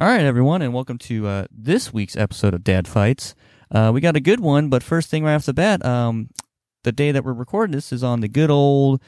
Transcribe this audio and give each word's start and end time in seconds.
All 0.00 0.06
right, 0.06 0.20
everyone, 0.20 0.62
and 0.62 0.72
welcome 0.72 0.96
to 0.98 1.26
uh, 1.26 1.46
this 1.50 1.92
week's 1.92 2.14
episode 2.14 2.54
of 2.54 2.62
Dad 2.62 2.86
Fights. 2.86 3.34
Uh, 3.68 3.90
we 3.92 4.00
got 4.00 4.14
a 4.14 4.20
good 4.20 4.38
one, 4.38 4.68
but 4.68 4.84
first 4.84 5.10
thing 5.10 5.24
right 5.24 5.34
off 5.34 5.44
the 5.44 5.52
bat, 5.52 5.84
um, 5.84 6.30
the 6.84 6.92
day 6.92 7.10
that 7.10 7.24
we're 7.24 7.32
recording 7.32 7.74
this 7.74 7.92
is 7.92 8.04
on 8.04 8.20
the 8.20 8.28
good 8.28 8.48
old 8.48 9.02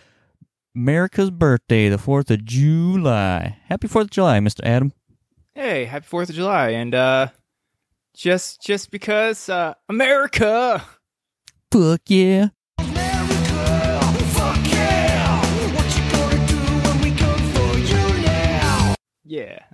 America's 0.74 1.30
birthday, 1.30 1.88
the 1.88 1.96
4th 1.96 2.32
of 2.32 2.44
July. 2.44 3.58
Happy 3.66 3.86
4th 3.86 4.00
of 4.00 4.10
July, 4.10 4.40
Mr. 4.40 4.64
Adam. 4.64 4.92
Hey, 5.54 5.84
happy 5.84 6.06
Fourth 6.06 6.28
of 6.28 6.34
July, 6.34 6.70
and 6.70 6.92
uh, 6.92 7.28
just 8.12 8.60
just 8.60 8.90
because 8.90 9.48
uh, 9.48 9.74
America. 9.88 10.84
Fuck 11.70 12.00
yeah. 12.06 12.48
Yeah. 19.24 19.69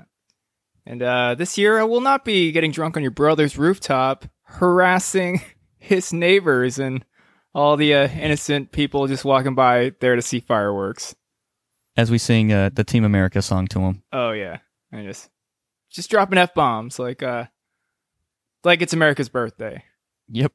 And 0.86 1.02
uh, 1.02 1.34
this 1.34 1.58
year, 1.58 1.78
I 1.80 1.84
will 1.84 2.00
not 2.00 2.24
be 2.24 2.52
getting 2.52 2.70
drunk 2.70 2.96
on 2.96 3.02
your 3.02 3.10
brother's 3.10 3.58
rooftop, 3.58 4.24
harassing 4.44 5.42
his 5.78 6.12
neighbors 6.12 6.78
and 6.78 7.04
all 7.54 7.76
the 7.76 7.94
uh, 7.94 8.08
innocent 8.08 8.70
people 8.70 9.06
just 9.06 9.24
walking 9.24 9.54
by 9.54 9.92
there 10.00 10.14
to 10.14 10.22
see 10.22 10.40
fireworks. 10.40 11.16
As 11.96 12.10
we 12.10 12.18
sing 12.18 12.52
uh, 12.52 12.70
the 12.72 12.84
Team 12.84 13.04
America 13.04 13.42
song 13.42 13.66
to 13.68 13.80
him. 13.80 14.02
Oh 14.12 14.30
yeah, 14.30 14.58
I 14.92 15.02
just 15.02 15.30
just 15.90 16.10
dropping 16.10 16.36
f 16.38 16.52
bombs 16.52 16.98
like 16.98 17.22
uh 17.22 17.46
like 18.64 18.82
it's 18.82 18.92
America's 18.92 19.30
birthday. 19.30 19.82
Yep. 20.28 20.52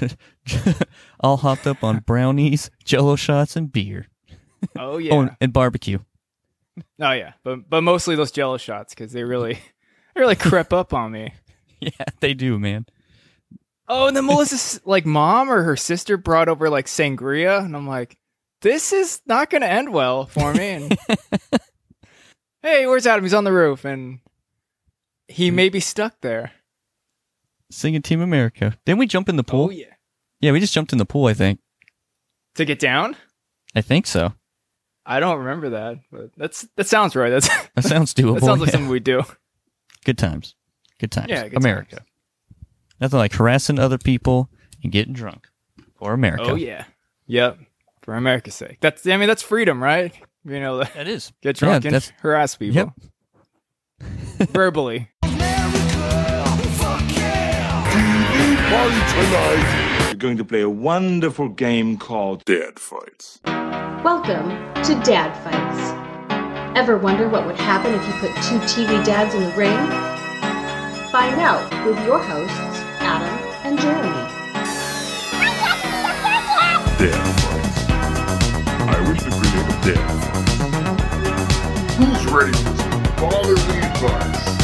All 1.20 1.38
hopped 1.38 1.66
up 1.66 1.82
on 1.82 1.98
brownies, 2.00 2.70
jello 2.84 3.16
shots, 3.16 3.56
and 3.56 3.72
beer. 3.72 4.06
Oh 4.78 4.98
yeah. 4.98 5.14
Oh, 5.14 5.28
and 5.40 5.52
barbecue. 5.52 5.98
Oh 7.00 7.12
yeah, 7.12 7.32
but 7.42 7.68
but 7.68 7.82
mostly 7.82 8.16
those 8.16 8.30
Jello 8.30 8.56
shots 8.56 8.94
because 8.94 9.12
they 9.12 9.24
really 9.24 9.54
they 10.14 10.20
really 10.20 10.36
crept 10.36 10.72
up 10.72 10.94
on 10.94 11.12
me. 11.12 11.34
Yeah, 11.82 12.04
they 12.20 12.34
do, 12.34 12.58
man. 12.58 12.84
Oh, 13.88 14.06
and 14.06 14.14
then 14.14 14.26
Melissa's 14.26 14.82
like 14.84 15.06
mom 15.06 15.50
or 15.50 15.62
her 15.62 15.76
sister 15.76 16.18
brought 16.18 16.50
over 16.50 16.68
like 16.68 16.84
sangria, 16.84 17.64
and 17.64 17.74
I'm 17.74 17.86
like, 17.86 18.18
this 18.60 18.92
is 18.92 19.22
not 19.24 19.48
going 19.48 19.62
to 19.62 19.70
end 19.70 19.90
well 19.94 20.26
for 20.26 20.52
me. 20.52 20.72
And 20.72 20.98
hey, 22.62 22.86
where's 22.86 23.06
Adam? 23.06 23.24
He's 23.24 23.32
on 23.32 23.44
the 23.44 23.52
roof, 23.52 23.86
and 23.86 24.18
he 25.26 25.46
mm-hmm. 25.46 25.56
may 25.56 25.68
be 25.70 25.80
stuck 25.80 26.20
there. 26.20 26.52
Singing 27.70 28.02
Team 28.02 28.20
America. 28.20 28.76
Didn't 28.84 28.98
we 28.98 29.06
jump 29.06 29.30
in 29.30 29.36
the 29.36 29.44
pool? 29.44 29.66
Oh 29.66 29.70
yeah, 29.70 29.94
Yeah, 30.40 30.52
we 30.52 30.60
just 30.60 30.74
jumped 30.74 30.92
in 30.92 30.98
the 30.98 31.06
pool, 31.06 31.26
I 31.26 31.34
think. 31.34 31.60
to 32.56 32.66
get 32.66 32.78
down. 32.78 33.16
I 33.74 33.80
think 33.80 34.06
so. 34.06 34.34
I 35.10 35.18
don't 35.20 35.38
remember 35.38 35.70
that, 35.70 35.98
but 36.12 36.30
that's 36.36 36.66
that 36.76 36.86
sounds 36.86 37.16
right. 37.16 37.30
That's 37.30 37.48
That 37.74 37.84
sounds 37.84 38.14
doable. 38.14 38.34
that 38.34 38.44
sounds 38.44 38.60
like 38.60 38.68
yeah. 38.68 38.72
something 38.72 38.88
we 38.90 39.00
do. 39.00 39.22
Good 40.04 40.16
times. 40.18 40.54
Good 40.98 41.10
times. 41.10 41.28
Yeah, 41.28 41.48
good 41.48 41.56
America. 41.58 41.96
times. 41.96 42.08
Nothing 43.00 43.18
like 43.18 43.32
harassing 43.32 43.78
other 43.78 43.98
people 43.98 44.50
and 44.82 44.92
getting 44.92 45.12
drunk. 45.12 45.48
For 45.98 46.12
America. 46.12 46.44
Oh 46.44 46.54
yeah, 46.54 46.84
yep. 47.26 47.58
For 48.02 48.14
America's 48.14 48.54
sake, 48.54 48.78
that's 48.80 49.06
I 49.06 49.16
mean 49.16 49.28
that's 49.28 49.42
freedom, 49.42 49.82
right? 49.82 50.14
You 50.44 50.60
know, 50.60 50.84
That 50.84 51.06
is. 51.08 51.32
get 51.42 51.56
drunk 51.56 51.84
Yeah, 51.84 51.88
and 51.88 51.94
that's- 51.96 52.12
harass 52.22 52.54
people 52.56 52.94
verbally. 54.52 55.10
party 58.70 59.00
tonight. 59.12 59.80
We're 59.82 59.89
going 60.20 60.36
to 60.36 60.44
play 60.44 60.60
a 60.60 60.68
wonderful 60.68 61.48
game 61.48 61.96
called 61.96 62.44
Dad 62.44 62.78
Fights. 62.78 63.40
Welcome 64.04 64.50
to 64.84 65.00
Dad 65.02 65.32
Fights. 65.42 66.78
Ever 66.78 66.98
wonder 66.98 67.26
what 67.26 67.46
would 67.46 67.56
happen 67.56 67.94
if 67.94 68.06
you 68.06 68.12
put 68.20 68.30
two 68.42 68.58
TV 68.68 69.02
dads 69.02 69.34
in 69.34 69.40
the 69.40 69.56
ring? 69.56 69.78
Find 71.10 71.40
out 71.40 71.62
with 71.86 71.98
your 72.04 72.18
hosts, 72.18 72.54
Adam 73.00 73.34
and 73.64 73.78
Jeremy. 73.80 74.28
Dad 76.98 77.24
Fights. 77.40 77.88
I 78.88 79.00
wish 79.08 79.22
to 79.22 79.30
create 79.30 79.68
a 79.68 79.78
Dad 79.88 80.04
Fights. 80.20 80.54
Who's 81.96 82.26
ready 82.30 82.52
for 82.52 82.76
some 82.76 83.04
fatherly 83.16 83.78
advice 83.78 84.59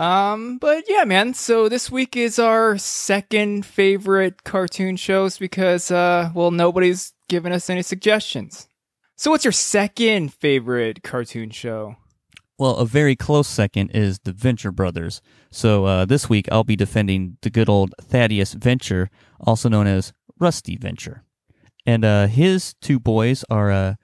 Um, 0.00 0.56
but 0.56 0.84
yeah, 0.88 1.04
man. 1.04 1.34
So 1.34 1.68
this 1.68 1.90
week 1.90 2.16
is 2.16 2.38
our 2.38 2.78
second 2.78 3.66
favorite 3.66 4.44
cartoon 4.44 4.96
shows 4.96 5.36
because, 5.36 5.90
uh, 5.90 6.30
well, 6.34 6.50
nobody's 6.50 7.12
given 7.28 7.52
us 7.52 7.68
any 7.68 7.82
suggestions. 7.82 8.66
So 9.16 9.30
what's 9.30 9.44
your 9.44 9.52
second 9.52 10.32
favorite 10.32 11.02
cartoon 11.02 11.50
show? 11.50 11.96
Well, 12.58 12.76
a 12.76 12.86
very 12.86 13.14
close 13.14 13.46
second 13.46 13.90
is 13.90 14.20
the 14.20 14.32
Venture 14.32 14.72
Brothers. 14.72 15.20
So 15.50 15.84
uh, 15.84 16.06
this 16.06 16.30
week 16.30 16.48
I'll 16.50 16.64
be 16.64 16.76
defending 16.76 17.36
the 17.42 17.50
good 17.50 17.68
old 17.68 17.94
Thaddeus 18.00 18.54
Venture, 18.54 19.10
also 19.38 19.68
known 19.68 19.86
as 19.86 20.14
Rusty 20.38 20.76
Venture. 20.76 21.24
And 21.84 22.06
uh, 22.06 22.26
his 22.26 22.74
two 22.80 23.00
boys 23.00 23.44
are 23.50 23.70
uh, 23.70 23.94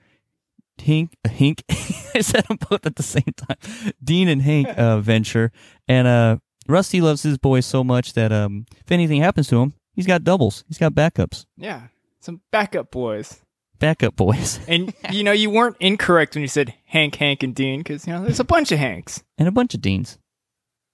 Hink, 0.79 1.17
Hink. 1.27 1.65
I 2.15 2.21
said 2.21 2.45
them 2.47 2.59
both 2.69 2.87
at 2.87 2.97
the 2.97 3.03
same 3.03 3.33
time. 3.37 3.57
Dean 4.03 4.29
and 4.29 4.43
Hank 4.43 4.69
uh, 4.77 5.01
Venture. 5.01 5.53
And 5.89 6.07
uh, 6.09 6.37
Rusty 6.69 7.01
loves 7.01 7.23
his 7.23 7.39
boys 7.39 7.67
so 7.67 7.85
much 7.85 8.13
that 8.15 8.33
um, 8.33 8.67
if 8.85 8.91
anything 8.91 9.21
happens 9.23 9.49
to 9.49 9.61
him, 9.61 9.75
he's 9.95 10.07
got 10.07 10.25
doubles. 10.25 10.65
He's 10.69 10.79
got 10.79 10.93
backups. 10.95 11.47
Yeah, 11.57 11.83
some 12.21 12.41
backup 12.51 12.91
boys. 12.91 13.41
Backup 13.79 14.17
boys. 14.17 14.59
And 14.69 14.93
you 15.13 15.23
know, 15.23 15.33
you 15.33 15.51
weren't 15.51 15.77
incorrect 15.81 16.35
when 16.35 16.43
you 16.43 16.49
said 16.49 16.75
Hank, 16.87 17.17
Hank, 17.17 17.43
and 17.43 17.55
Dean 17.55 17.81
because 17.81 18.07
you 18.07 18.13
know 18.13 18.23
there's 18.23 18.41
a 18.41 18.45
bunch 18.45 18.73
of 18.73 18.79
Hanks. 18.79 19.23
and 19.39 19.47
a 19.49 19.53
bunch 19.53 19.75
of 19.75 19.81
Deans. 19.83 20.19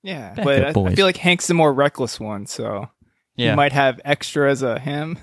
Yeah, 0.02 0.30
Backup 0.34 0.44
but 0.44 0.64
I, 0.64 0.90
I 0.90 0.94
feel 0.96 1.06
like 1.06 1.16
Hank's 1.16 1.46
the 1.46 1.54
more 1.54 1.72
reckless 1.72 2.18
one, 2.18 2.46
so 2.46 2.88
Yeah. 3.36 3.50
you 3.50 3.56
might 3.56 3.72
have 3.72 4.00
extras 4.04 4.60
of 4.62 4.78
him, 4.78 5.16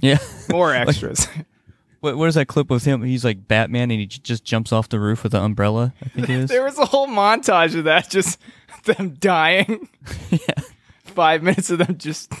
yeah. 0.00 0.18
more 0.50 0.72
extras. 0.74 1.26
What, 2.02 2.16
what 2.16 2.30
is 2.30 2.34
that 2.36 2.46
clip 2.48 2.70
with 2.70 2.86
him? 2.86 3.02
He's 3.02 3.26
like 3.26 3.46
Batman 3.46 3.90
and 3.90 4.00
he 4.00 4.06
j- 4.06 4.20
just 4.22 4.42
jumps 4.42 4.72
off 4.72 4.88
the 4.88 4.98
roof 4.98 5.22
with 5.22 5.34
an 5.34 5.42
umbrella. 5.42 5.92
I 6.02 6.08
think 6.08 6.30
it 6.30 6.34
is. 6.44 6.48
there 6.48 6.64
was 6.64 6.78
a 6.78 6.86
whole 6.86 7.06
montage 7.06 7.76
of 7.76 7.84
that, 7.84 8.08
just 8.08 8.38
them 8.96 9.16
dying. 9.18 9.88
yeah. 10.30 10.38
Five 11.04 11.42
minutes 11.42 11.70
of 11.70 11.78
them 11.78 11.98
just 11.98 12.32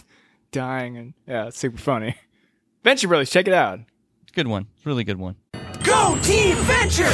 dying, 0.52 0.96
and 0.96 1.14
yeah, 1.26 1.46
it's 1.48 1.58
super 1.58 1.78
funny. 1.78 2.16
Venture 2.84 3.08
Brothers, 3.08 3.30
check 3.30 3.46
it 3.48 3.54
out. 3.54 3.80
Good 4.32 4.46
one. 4.46 4.66
Really 4.84 5.04
good 5.04 5.18
one. 5.18 5.36
Go 5.82 6.18
Team 6.22 6.56
Venture! 6.58 7.10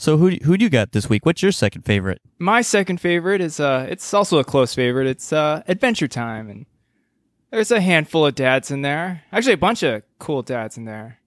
So 0.00 0.16
who 0.16 0.30
do- 0.30 0.44
who 0.44 0.56
do 0.56 0.64
you 0.64 0.70
got 0.70 0.92
this 0.92 1.10
week? 1.10 1.26
What's 1.26 1.42
your 1.42 1.50
second 1.50 1.82
favorite? 1.82 2.20
My 2.38 2.62
second 2.62 3.00
favorite 3.00 3.40
is 3.40 3.58
uh, 3.58 3.86
it's 3.90 4.14
also 4.14 4.38
a 4.38 4.44
close 4.44 4.72
favorite. 4.74 5.08
It's 5.08 5.32
uh, 5.32 5.62
Adventure 5.66 6.06
Time, 6.06 6.48
and 6.48 6.66
there's 7.50 7.72
a 7.72 7.80
handful 7.80 8.24
of 8.24 8.36
dads 8.36 8.70
in 8.70 8.82
there. 8.82 9.24
Actually, 9.32 9.54
a 9.54 9.58
bunch 9.58 9.82
of 9.82 10.02
cool 10.20 10.42
dads 10.42 10.76
in 10.76 10.84
there. 10.84 11.18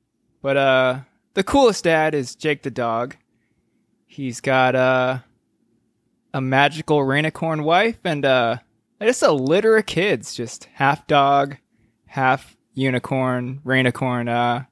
But 0.41 0.55
uh, 0.57 0.99
the 1.33 1.43
coolest 1.43 1.83
dad 1.83 2.15
is 2.15 2.33
Jake 2.35 2.63
the 2.63 2.71
dog. 2.71 3.17
He's 4.07 4.39
got 4.39 4.75
uh, 4.75 5.19
a 6.33 6.41
magical 6.41 6.99
rainicorn 6.99 7.63
wife 7.63 7.99
and 8.03 8.25
uh, 8.25 8.57
just 9.01 9.23
a 9.23 9.31
litter 9.31 9.77
of 9.77 9.85
kids, 9.85 10.33
just 10.33 10.65
half 10.73 11.07
dog, 11.07 11.57
half 12.05 12.55
unicorn, 12.73 13.61
rainicorn. 13.65 14.29
Uh, 14.29 14.65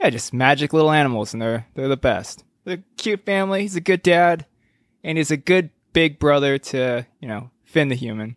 yeah, 0.00 0.10
just 0.10 0.32
magic 0.32 0.72
little 0.72 0.90
animals, 0.90 1.32
and 1.32 1.42
they're 1.42 1.66
they're 1.74 1.88
the 1.88 1.96
best. 1.96 2.44
They're 2.64 2.76
a 2.76 2.96
cute 2.96 3.24
family. 3.24 3.62
He's 3.62 3.76
a 3.76 3.80
good 3.80 4.02
dad, 4.02 4.46
and 5.02 5.18
he's 5.18 5.30
a 5.30 5.36
good 5.36 5.70
big 5.92 6.18
brother 6.18 6.58
to 6.58 7.06
you 7.20 7.28
know 7.28 7.50
Finn 7.64 7.88
the 7.88 7.94
human. 7.94 8.36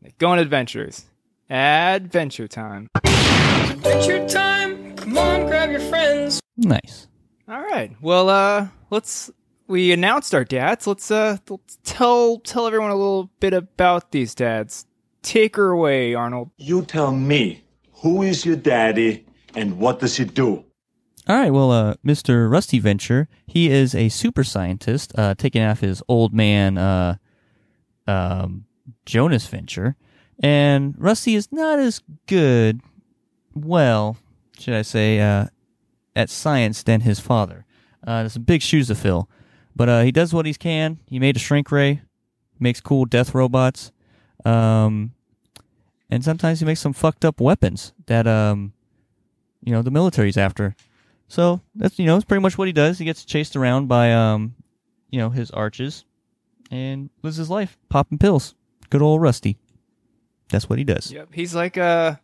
They 0.00 0.12
go 0.18 0.30
on 0.30 0.38
adventures. 0.38 1.06
Adventure 1.50 2.48
time. 2.48 2.88
Adventure 3.04 4.26
time! 4.28 4.96
Come 4.96 5.18
on, 5.18 5.46
grab 5.46 5.70
your 5.70 5.80
friends. 5.80 6.40
Nice. 6.56 7.08
All 7.48 7.60
right. 7.60 7.94
Well, 8.00 8.28
uh, 8.28 8.68
let's. 8.90 9.30
We 9.72 9.90
announced 9.90 10.34
our 10.34 10.44
dads. 10.44 10.86
Let's 10.86 11.10
uh, 11.10 11.38
let's 11.48 11.78
tell 11.82 12.40
tell 12.40 12.66
everyone 12.66 12.90
a 12.90 12.94
little 12.94 13.30
bit 13.40 13.54
about 13.54 14.10
these 14.10 14.34
dads. 14.34 14.84
Take 15.22 15.56
her 15.56 15.70
away, 15.70 16.12
Arnold. 16.12 16.50
You 16.58 16.82
tell 16.82 17.10
me, 17.10 17.64
who 18.02 18.20
is 18.20 18.44
your 18.44 18.56
daddy 18.56 19.24
and 19.54 19.78
what 19.78 19.98
does 19.98 20.18
he 20.18 20.26
do? 20.26 20.62
All 21.26 21.36
right. 21.36 21.50
Well, 21.50 21.70
uh, 21.70 21.94
Mr. 22.04 22.50
Rusty 22.50 22.80
Venture, 22.80 23.30
he 23.46 23.70
is 23.70 23.94
a 23.94 24.10
super 24.10 24.44
scientist, 24.44 25.10
uh, 25.16 25.36
taking 25.36 25.62
off 25.62 25.80
his 25.80 26.02
old 26.06 26.34
man, 26.34 26.76
uh, 26.76 27.16
um, 28.06 28.66
Jonas 29.06 29.46
Venture, 29.46 29.96
and 30.42 30.94
Rusty 30.98 31.34
is 31.34 31.50
not 31.50 31.78
as 31.78 32.02
good, 32.26 32.82
well, 33.54 34.18
should 34.58 34.74
I 34.74 34.82
say, 34.82 35.18
uh, 35.18 35.46
at 36.14 36.28
science 36.28 36.82
than 36.82 37.00
his 37.00 37.20
father. 37.20 37.64
Uh, 38.06 38.18
there's 38.18 38.34
some 38.34 38.42
big 38.42 38.60
shoes 38.60 38.88
to 38.88 38.94
fill, 38.94 39.30
but 39.74 39.88
uh, 39.88 40.02
he 40.02 40.12
does 40.12 40.32
what 40.32 40.46
he 40.46 40.54
can. 40.54 40.98
He 41.06 41.18
made 41.18 41.36
a 41.36 41.38
shrink 41.40 41.70
ray, 41.70 42.02
makes 42.58 42.80
cool 42.80 43.04
death 43.04 43.34
robots. 43.34 43.92
Um, 44.44 45.12
and 46.10 46.24
sometimes 46.24 46.60
he 46.60 46.66
makes 46.66 46.80
some 46.80 46.92
fucked 46.92 47.24
up 47.24 47.40
weapons 47.40 47.92
that 48.06 48.26
um, 48.26 48.72
you 49.62 49.72
know, 49.72 49.82
the 49.82 49.90
military's 49.90 50.36
after. 50.36 50.74
So 51.28 51.60
that's 51.74 51.98
you 51.98 52.06
know, 52.06 52.16
it's 52.16 52.24
pretty 52.24 52.42
much 52.42 52.58
what 52.58 52.68
he 52.68 52.72
does. 52.72 52.98
He 52.98 53.04
gets 53.04 53.24
chased 53.24 53.56
around 53.56 53.88
by 53.88 54.12
um, 54.12 54.54
you 55.10 55.18
know, 55.18 55.30
his 55.30 55.50
arches, 55.50 56.04
and 56.70 57.10
lives 57.22 57.36
his 57.36 57.50
life 57.50 57.78
popping 57.88 58.18
pills. 58.18 58.54
Good 58.90 59.02
old 59.02 59.22
Rusty. 59.22 59.58
That's 60.50 60.68
what 60.68 60.78
he 60.78 60.84
does. 60.84 61.10
Yep. 61.10 61.28
He's 61.32 61.54
like 61.54 61.76
a 61.76 62.20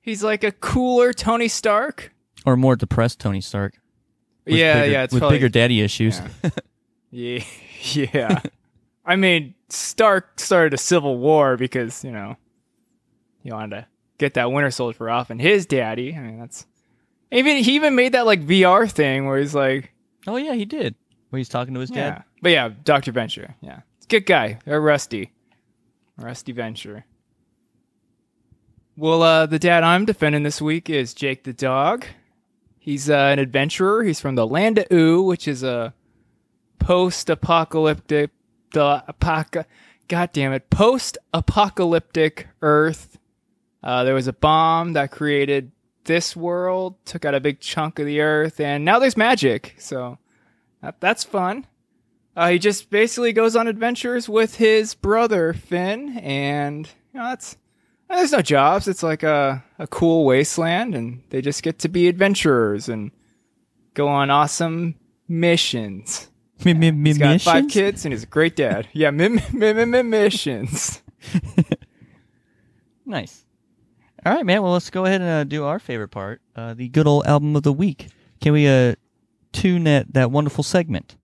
he's 0.00 0.24
like 0.24 0.42
a 0.42 0.50
cooler 0.50 1.12
Tony 1.12 1.48
Stark. 1.48 2.12
Or 2.44 2.56
more 2.56 2.76
depressed 2.76 3.20
Tony 3.20 3.40
Stark. 3.40 3.74
Yeah, 4.46 4.80
bigger- 4.80 4.92
yeah, 4.92 5.02
it's 5.04 5.12
with 5.12 5.20
probably, 5.20 5.38
bigger 5.38 5.48
daddy 5.48 5.80
issues. 5.80 6.20
Yeah. 6.20 6.50
yeah. 7.10 7.44
yeah. 8.12 8.40
I 9.04 9.16
mean, 9.16 9.54
Stark 9.68 10.40
started 10.40 10.74
a 10.74 10.78
civil 10.78 11.18
war 11.18 11.56
because, 11.56 12.04
you 12.04 12.10
know, 12.10 12.36
he 13.42 13.52
wanted 13.52 13.76
to 13.76 13.86
get 14.18 14.34
that 14.34 14.50
Winter 14.50 14.70
Soldier 14.70 15.10
off 15.10 15.30
and 15.30 15.40
his 15.40 15.66
daddy. 15.66 16.14
I 16.14 16.20
mean, 16.20 16.38
that's 16.38 16.66
even 17.30 17.58
he 17.58 17.74
even 17.74 17.94
made 17.94 18.12
that 18.12 18.26
like 18.26 18.46
VR 18.46 18.90
thing 18.90 19.26
where 19.26 19.38
he's 19.38 19.54
like, 19.54 19.92
oh 20.26 20.36
yeah, 20.36 20.54
he 20.54 20.64
did. 20.64 20.94
Where 21.30 21.38
he's 21.38 21.48
talking 21.48 21.74
to 21.74 21.80
his 21.80 21.90
yeah. 21.90 22.10
dad. 22.10 22.24
But 22.40 22.52
yeah, 22.52 22.70
Dr. 22.84 23.12
Venture. 23.12 23.54
Yeah. 23.60 23.80
Good 24.08 24.26
guy. 24.26 24.58
Or 24.66 24.80
Rusty. 24.80 25.32
Rusty 26.16 26.52
Venture. 26.52 27.04
Well, 28.96 29.22
uh, 29.22 29.46
the 29.46 29.58
dad 29.58 29.82
I'm 29.82 30.04
defending 30.04 30.44
this 30.44 30.62
week 30.62 30.88
is 30.88 31.14
Jake 31.14 31.42
the 31.42 31.52
dog. 31.52 32.06
He's 32.84 33.08
uh, 33.08 33.14
an 33.14 33.38
adventurer. 33.38 34.02
He's 34.02 34.20
from 34.20 34.34
the 34.34 34.46
land 34.46 34.76
of 34.76 34.84
Ooo, 34.92 35.22
which 35.22 35.48
is 35.48 35.62
a 35.62 35.94
post-apocalyptic, 36.78 38.28
the 38.74 39.02
apoca, 39.08 39.64
God 40.06 40.32
damn 40.34 40.52
it, 40.52 40.68
post-apocalyptic 40.68 42.46
Earth. 42.60 43.18
Uh, 43.82 44.04
there 44.04 44.12
was 44.12 44.26
a 44.26 44.34
bomb 44.34 44.92
that 44.92 45.10
created 45.10 45.72
this 46.04 46.36
world, 46.36 47.02
took 47.06 47.24
out 47.24 47.34
a 47.34 47.40
big 47.40 47.58
chunk 47.58 47.98
of 47.98 48.04
the 48.04 48.20
Earth, 48.20 48.60
and 48.60 48.84
now 48.84 48.98
there's 48.98 49.16
magic. 49.16 49.74
So 49.78 50.18
that, 50.82 51.00
that's 51.00 51.24
fun. 51.24 51.66
Uh, 52.36 52.50
he 52.50 52.58
just 52.58 52.90
basically 52.90 53.32
goes 53.32 53.56
on 53.56 53.66
adventures 53.66 54.28
with 54.28 54.56
his 54.56 54.94
brother 54.94 55.54
Finn, 55.54 56.18
and 56.18 56.86
you 57.14 57.18
know 57.18 57.30
that's 57.30 57.56
and 58.08 58.18
there's 58.18 58.32
no 58.32 58.42
jobs. 58.42 58.88
It's 58.88 59.02
like 59.02 59.22
a 59.22 59.64
a 59.78 59.86
cool 59.86 60.24
wasteland, 60.24 60.94
and 60.94 61.22
they 61.30 61.40
just 61.42 61.62
get 61.62 61.78
to 61.80 61.88
be 61.88 62.08
adventurers 62.08 62.88
and 62.88 63.10
go 63.94 64.08
on 64.08 64.30
awesome 64.30 64.94
missions. 65.28 66.28
Mi- 66.64 66.72
mi- 66.74 66.90
mi- 66.92 67.10
He's 67.10 67.18
got 67.18 67.40
five 67.40 67.68
kids, 67.68 68.04
and 68.04 68.12
he's 68.12 68.22
a 68.22 68.26
great 68.26 68.56
dad. 68.56 68.86
Yeah, 68.92 69.10
mi- 69.10 69.28
mi- 69.28 69.72
mi- 69.72 69.84
mi- 69.84 70.02
missions. 70.02 71.02
Nice. 73.06 73.44
All 74.24 74.32
right, 74.34 74.46
man. 74.46 74.62
Well, 74.62 74.72
let's 74.72 74.88
go 74.90 75.04
ahead 75.04 75.20
and 75.20 75.30
uh, 75.30 75.44
do 75.44 75.64
our 75.64 75.78
favorite 75.78 76.08
part, 76.08 76.40
uh, 76.56 76.72
the 76.74 76.88
good 76.88 77.06
old 77.06 77.26
album 77.26 77.54
of 77.56 77.62
the 77.62 77.72
week. 77.72 78.08
Can 78.40 78.52
we 78.54 78.66
uh, 78.66 78.94
tune 79.52 79.84
that 79.84 80.14
that 80.14 80.30
wonderful 80.30 80.64
segment? 80.64 81.16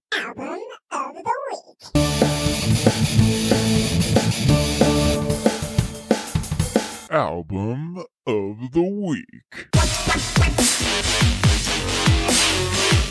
Album 7.11 7.99
of 8.25 8.71
the 8.71 8.83
week. 8.83 9.69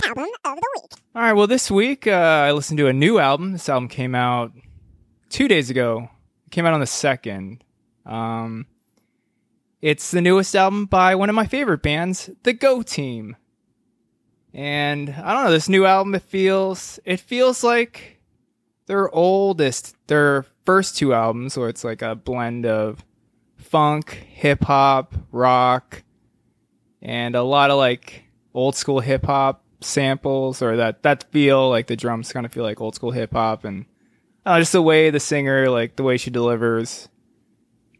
Album 0.05 0.29
of 0.45 0.55
the 0.55 0.69
Week. 0.73 0.93
All 1.13 1.21
right. 1.21 1.33
Well, 1.33 1.47
this 1.47 1.69
week 1.69 2.07
uh, 2.07 2.11
I 2.11 2.53
listened 2.53 2.77
to 2.77 2.87
a 2.87 2.93
new 2.93 3.19
album. 3.19 3.51
This 3.51 3.67
album 3.67 3.89
came 3.89 4.15
out 4.15 4.53
two 5.27 5.49
days 5.49 5.69
ago. 5.69 6.09
It 6.47 6.51
came 6.51 6.65
out 6.65 6.73
on 6.73 6.79
the 6.79 6.87
second. 6.87 7.61
Um, 8.05 8.67
it's 9.81 10.11
the 10.11 10.21
newest 10.21 10.55
album 10.55 10.85
by 10.85 11.13
one 11.15 11.27
of 11.27 11.35
my 11.35 11.45
favorite 11.45 11.81
bands, 11.81 12.29
the 12.43 12.53
Go 12.53 12.81
Team. 12.81 13.35
And 14.53 15.09
I 15.09 15.33
don't 15.33 15.43
know, 15.43 15.51
this 15.51 15.67
new 15.67 15.85
album 15.85 16.15
it 16.15 16.23
feels 16.23 17.01
it 17.03 17.19
feels 17.19 17.65
like 17.65 18.21
their 18.85 19.13
oldest, 19.13 19.93
their 20.07 20.45
first 20.63 20.95
two 20.95 21.13
albums, 21.13 21.57
where 21.57 21.67
it's 21.67 21.83
like 21.83 22.01
a 22.01 22.15
blend 22.15 22.65
of 22.65 23.03
funk, 23.69 24.25
hip 24.29 24.63
hop, 24.63 25.13
rock, 25.31 26.03
and 27.01 27.35
a 27.35 27.43
lot 27.43 27.71
of 27.71 27.77
like 27.77 28.23
old 28.53 28.75
school 28.75 28.99
hip 28.99 29.25
hop 29.25 29.63
samples 29.81 30.61
or 30.61 30.75
that 30.75 31.03
that 31.03 31.23
feel 31.31 31.69
like 31.69 31.87
the 31.87 31.95
drums 31.95 32.33
kind 32.33 32.45
of 32.45 32.51
feel 32.51 32.63
like 32.63 32.81
old 32.81 32.95
school 32.95 33.11
hip 33.11 33.31
hop 33.31 33.63
and 33.63 33.85
uh, 34.45 34.59
just 34.59 34.73
the 34.73 34.81
way 34.81 35.09
the 35.09 35.19
singer 35.19 35.69
like 35.69 35.95
the 35.95 36.03
way 36.03 36.17
she 36.17 36.29
delivers 36.29 37.07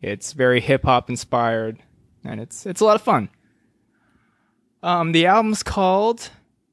it's 0.01 0.33
very 0.33 0.60
hip 0.60 0.83
hop 0.83 1.10
inspired 1.10 1.80
and 2.25 2.42
it's 2.42 2.66
it's 2.66 2.81
a 2.81 2.86
lot 2.86 2.95
of 2.95 3.01
fun. 3.01 3.30
Um 4.81 5.12
the 5.12 5.25
album's 5.25 5.63
called 5.63 6.30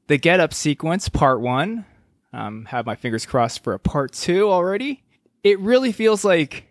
the 0.06 0.16
get 0.16 0.40
up 0.40 0.54
sequence 0.54 1.08
part 1.08 1.40
1 1.40 1.84
um 2.32 2.64
have 2.66 2.87
my 2.87 2.96
fingers 2.96 3.26
crossed 3.26 3.62
for 3.62 3.75
a 3.75 3.78
part 3.78 4.12
2 4.12 4.48
already. 4.48 5.04
It 5.44 5.60
really 5.60 5.93
feels 5.93 6.25
like 6.25 6.66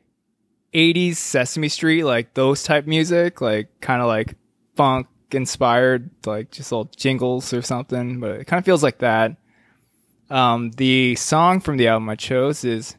80s 0.76 1.16
Sesame 1.16 1.70
Street, 1.70 2.04
like 2.04 2.34
those 2.34 2.64
type 2.64 2.86
music, 2.86 3.40
like 3.40 3.70
kind 3.80 4.02
of 4.02 4.08
like 4.08 4.36
funk 4.76 5.08
inspired, 5.32 6.10
like 6.26 6.52
just 6.52 6.72
little 6.72 6.92
jingles 6.96 7.54
or 7.54 7.62
something, 7.62 8.20
but 8.20 8.42
it 8.42 8.46
kind 8.46 8.60
of 8.60 8.66
feels 8.66 8.84
like 8.84 9.00
that. 9.00 9.38
Um, 10.30 10.72
the 10.72 11.16
song 11.16 11.62
from 11.62 11.78
the 11.78 11.88
album 11.88 12.10
I 12.10 12.16
chose 12.16 12.66
is 12.66 12.98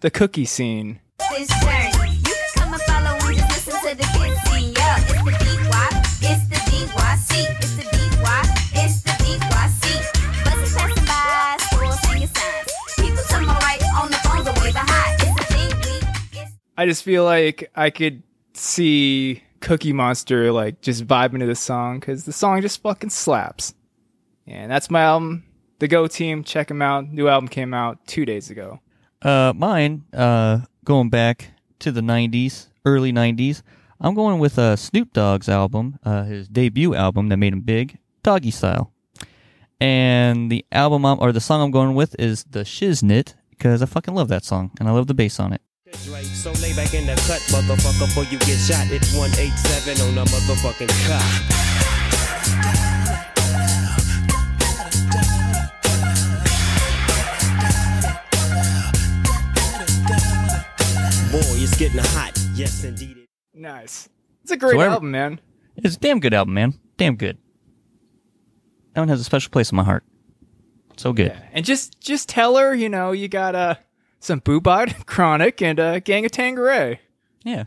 The 0.00 0.10
Cookie 0.10 0.44
Scene. 0.44 1.00
I 16.80 16.86
just 16.86 17.02
feel 17.02 17.24
like 17.24 17.70
I 17.76 17.90
could 17.90 18.22
see 18.54 19.42
Cookie 19.60 19.92
Monster 19.92 20.50
like 20.50 20.80
just 20.80 21.06
vibing 21.06 21.40
to 21.40 21.44
the 21.44 21.54
song 21.54 22.00
because 22.00 22.24
the 22.24 22.32
song 22.32 22.62
just 22.62 22.80
fucking 22.80 23.10
slaps. 23.10 23.74
And 24.46 24.70
that's 24.70 24.88
my 24.88 25.02
album, 25.02 25.44
The 25.78 25.88
Go 25.88 26.06
Team. 26.06 26.42
Check 26.42 26.68
them 26.68 26.80
out. 26.80 27.12
New 27.12 27.28
album 27.28 27.48
came 27.48 27.74
out 27.74 28.06
two 28.06 28.24
days 28.24 28.48
ago. 28.48 28.80
Uh, 29.20 29.52
mine, 29.54 30.06
uh, 30.14 30.60
going 30.82 31.10
back 31.10 31.50
to 31.80 31.92
the 31.92 32.00
'90s, 32.00 32.68
early 32.86 33.12
'90s. 33.12 33.60
I'm 34.00 34.14
going 34.14 34.38
with 34.38 34.58
uh, 34.58 34.74
Snoop 34.76 35.12
Dogg's 35.12 35.50
album, 35.50 35.98
uh, 36.02 36.24
his 36.24 36.48
debut 36.48 36.94
album 36.94 37.28
that 37.28 37.36
made 37.36 37.52
him 37.52 37.60
big, 37.60 37.98
Doggystyle. 38.24 38.88
And 39.82 40.50
the 40.50 40.64
album 40.72 41.04
I'm, 41.04 41.20
or 41.20 41.30
the 41.32 41.42
song 41.42 41.60
I'm 41.60 41.72
going 41.72 41.94
with 41.94 42.16
is 42.18 42.44
the 42.44 42.60
Shiznit 42.60 43.34
because 43.50 43.82
I 43.82 43.84
fucking 43.84 44.14
love 44.14 44.28
that 44.28 44.46
song 44.46 44.70
and 44.80 44.88
I 44.88 44.92
love 44.92 45.08
the 45.08 45.12
bass 45.14 45.38
on 45.38 45.52
it. 45.52 45.60
That's. 45.92 46.28
So 46.28 46.52
lay 46.62 46.72
back 46.74 46.94
in 46.94 47.06
the 47.06 47.14
cut, 47.26 47.40
motherfucker, 47.50 47.98
before 47.98 48.24
you 48.24 48.38
get 48.38 48.58
shot. 48.58 48.90
It's 48.90 49.14
187 49.14 50.00
on 50.08 50.18
a 50.18 50.24
motherfucking 50.24 50.88
clock. 51.06 52.40
Boy, 61.32 61.62
it's 61.62 61.76
getting 61.76 62.00
hot. 62.00 62.32
Yes, 62.54 62.82
indeed. 62.84 63.26
Nice. 63.54 64.08
It's 64.42 64.50
a 64.50 64.56
great 64.56 64.72
So 64.72 64.80
album, 64.80 65.10
man. 65.10 65.40
It's 65.76 65.96
a 65.96 65.98
damn 65.98 66.18
good 66.20 66.34
album, 66.34 66.54
man. 66.54 66.74
Damn 66.96 67.16
good. 67.16 67.38
That 68.94 69.02
one 69.02 69.08
has 69.08 69.20
a 69.20 69.24
special 69.24 69.50
place 69.50 69.70
in 69.70 69.76
my 69.76 69.84
heart. 69.84 70.04
So 70.96 71.12
good. 71.12 71.28
Yeah. 71.28 71.40
And 71.52 71.64
just 71.64 72.00
just 72.00 72.28
tell 72.28 72.56
her, 72.56 72.74
you 72.74 72.88
know, 72.88 73.12
you 73.12 73.28
got 73.28 73.54
uh, 73.54 73.76
some 74.20 74.40
Boobot, 74.40 75.06
Chronic, 75.06 75.60
and 75.60 75.78
a 75.78 76.00
gang 76.00 76.24
of 76.24 76.30
Tanqueray. 76.30 77.00
Yeah. 77.42 77.64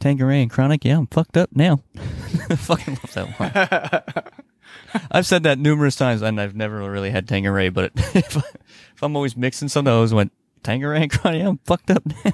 Tanqueray 0.00 0.42
and 0.42 0.50
Chronic, 0.50 0.84
yeah, 0.84 0.98
I'm 0.98 1.06
fucked 1.06 1.36
up 1.36 1.50
now. 1.54 1.82
I 1.96 2.56
fucking 2.56 2.94
love 2.94 3.14
that 3.14 4.14
one. 4.18 5.02
I've 5.12 5.26
said 5.26 5.44
that 5.44 5.58
numerous 5.58 5.94
times, 5.94 6.22
and 6.22 6.40
I've 6.40 6.56
never 6.56 6.90
really 6.90 7.10
had 7.10 7.28
Tanqueray, 7.28 7.68
but 7.68 7.92
if, 7.94 8.36
if 8.36 9.02
I'm 9.02 9.14
always 9.14 9.36
mixing 9.36 9.68
some, 9.68 9.86
of 9.86 9.92
those, 9.92 10.12
I 10.12 10.16
went, 10.16 10.32
Tanqueray 10.64 11.02
and 11.02 11.10
Chronic, 11.10 11.42
yeah, 11.42 11.48
I'm 11.48 11.58
fucked 11.58 11.90
up 11.90 12.02
now. 12.04 12.32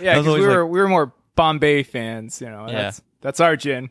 Yeah, 0.00 0.18
because 0.18 0.38
we 0.38 0.46
were 0.46 0.66
we 0.66 0.80
were 0.80 0.88
more 0.88 1.12
Bombay 1.34 1.82
fans, 1.82 2.40
you 2.40 2.48
know. 2.48 2.66
Yeah. 2.68 2.82
That's 2.82 3.02
that's 3.20 3.40
our 3.40 3.56
gin. 3.56 3.90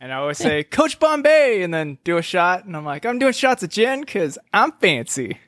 And 0.00 0.12
I 0.12 0.16
always 0.16 0.38
say, 0.38 0.64
Coach 0.64 0.98
Bombay, 0.98 1.62
and 1.62 1.72
then 1.72 1.98
do 2.02 2.16
a 2.16 2.22
shot, 2.22 2.64
and 2.64 2.76
I'm 2.76 2.84
like, 2.84 3.06
I'm 3.06 3.20
doing 3.20 3.32
shots 3.32 3.62
of 3.62 3.70
gin 3.70 4.00
because 4.00 4.36
I'm 4.52 4.72
fancy. 4.72 5.38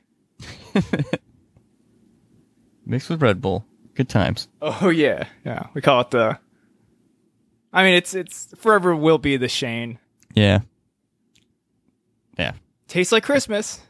Mixed 2.85 3.09
with 3.09 3.21
Red 3.21 3.41
Bull. 3.41 3.65
Good 3.95 4.09
times. 4.09 4.47
Oh 4.61 4.89
yeah, 4.89 5.25
yeah. 5.45 5.67
We 5.73 5.81
call 5.81 6.01
it 6.01 6.11
the. 6.11 6.37
I 7.73 7.83
mean, 7.83 7.95
it's 7.95 8.13
it's 8.13 8.53
forever 8.57 8.95
will 8.95 9.17
be 9.17 9.37
the 9.37 9.47
Shane. 9.47 9.99
Yeah. 10.33 10.59
Yeah. 12.37 12.53
Tastes 12.87 13.11
like 13.11 13.23
Christmas. 13.23 13.79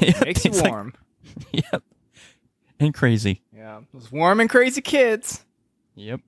Yeah, 0.00 0.20
Makes 0.24 0.44
you 0.46 0.50
it's 0.52 0.62
like- 0.62 0.70
warm. 0.70 0.94
yep. 1.52 1.82
And 2.80 2.94
crazy. 2.94 3.42
Yeah. 3.52 3.58
Yeah, 3.62 3.80
those 3.94 4.10
warm 4.10 4.40
and 4.40 4.50
crazy 4.50 4.80
kids. 4.80 5.44
Yep. 5.94 6.20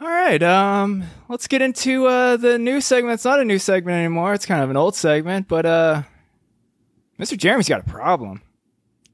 All 0.00 0.08
right, 0.08 0.42
um, 0.42 1.04
let's 1.28 1.46
get 1.46 1.62
into 1.62 2.06
uh, 2.06 2.36
the 2.38 2.58
new 2.58 2.80
segment. 2.80 3.14
It's 3.14 3.24
not 3.24 3.38
a 3.38 3.44
new 3.44 3.58
segment 3.58 3.96
anymore. 3.98 4.34
It's 4.34 4.46
kind 4.46 4.64
of 4.64 4.70
an 4.70 4.76
old 4.76 4.96
segment, 4.96 5.46
but 5.46 5.64
uh, 5.66 6.02
Mr. 7.20 7.36
Jeremy's 7.36 7.68
got 7.68 7.80
a 7.80 7.84
problem. 7.90 8.42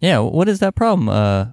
Yeah. 0.00 0.20
What 0.20 0.48
is 0.48 0.60
that 0.60 0.74
problem, 0.76 1.08
uh, 1.10 1.46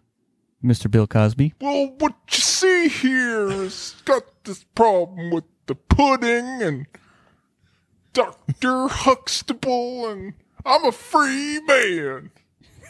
Mr. 0.63 0.89
Bill 0.89 1.07
Cosby? 1.07 1.53
Well, 1.59 1.93
what 1.99 2.13
you 2.31 2.37
see 2.37 2.87
here 2.87 3.51
is 3.51 3.95
got 4.05 4.23
this 4.45 4.63
problem 4.75 5.31
with 5.31 5.43
the 5.65 5.75
pudding 5.75 6.61
and 6.61 6.87
Dr. 8.13 8.87
Huxtable, 8.87 10.07
and 10.09 10.33
I'm 10.65 10.85
a 10.85 10.91
free 10.91 11.59
man. 11.61 12.31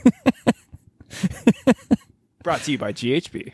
Brought 2.44 2.62
to 2.64 2.72
you 2.74 2.78
by 2.78 2.94
GHB. 2.94 3.54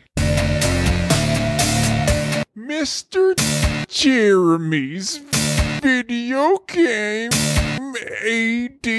Mr. 2.56 3.86
Jeremy's 3.88 5.16
video 5.80 6.58
game 6.66 7.30
ADD. 8.22 8.90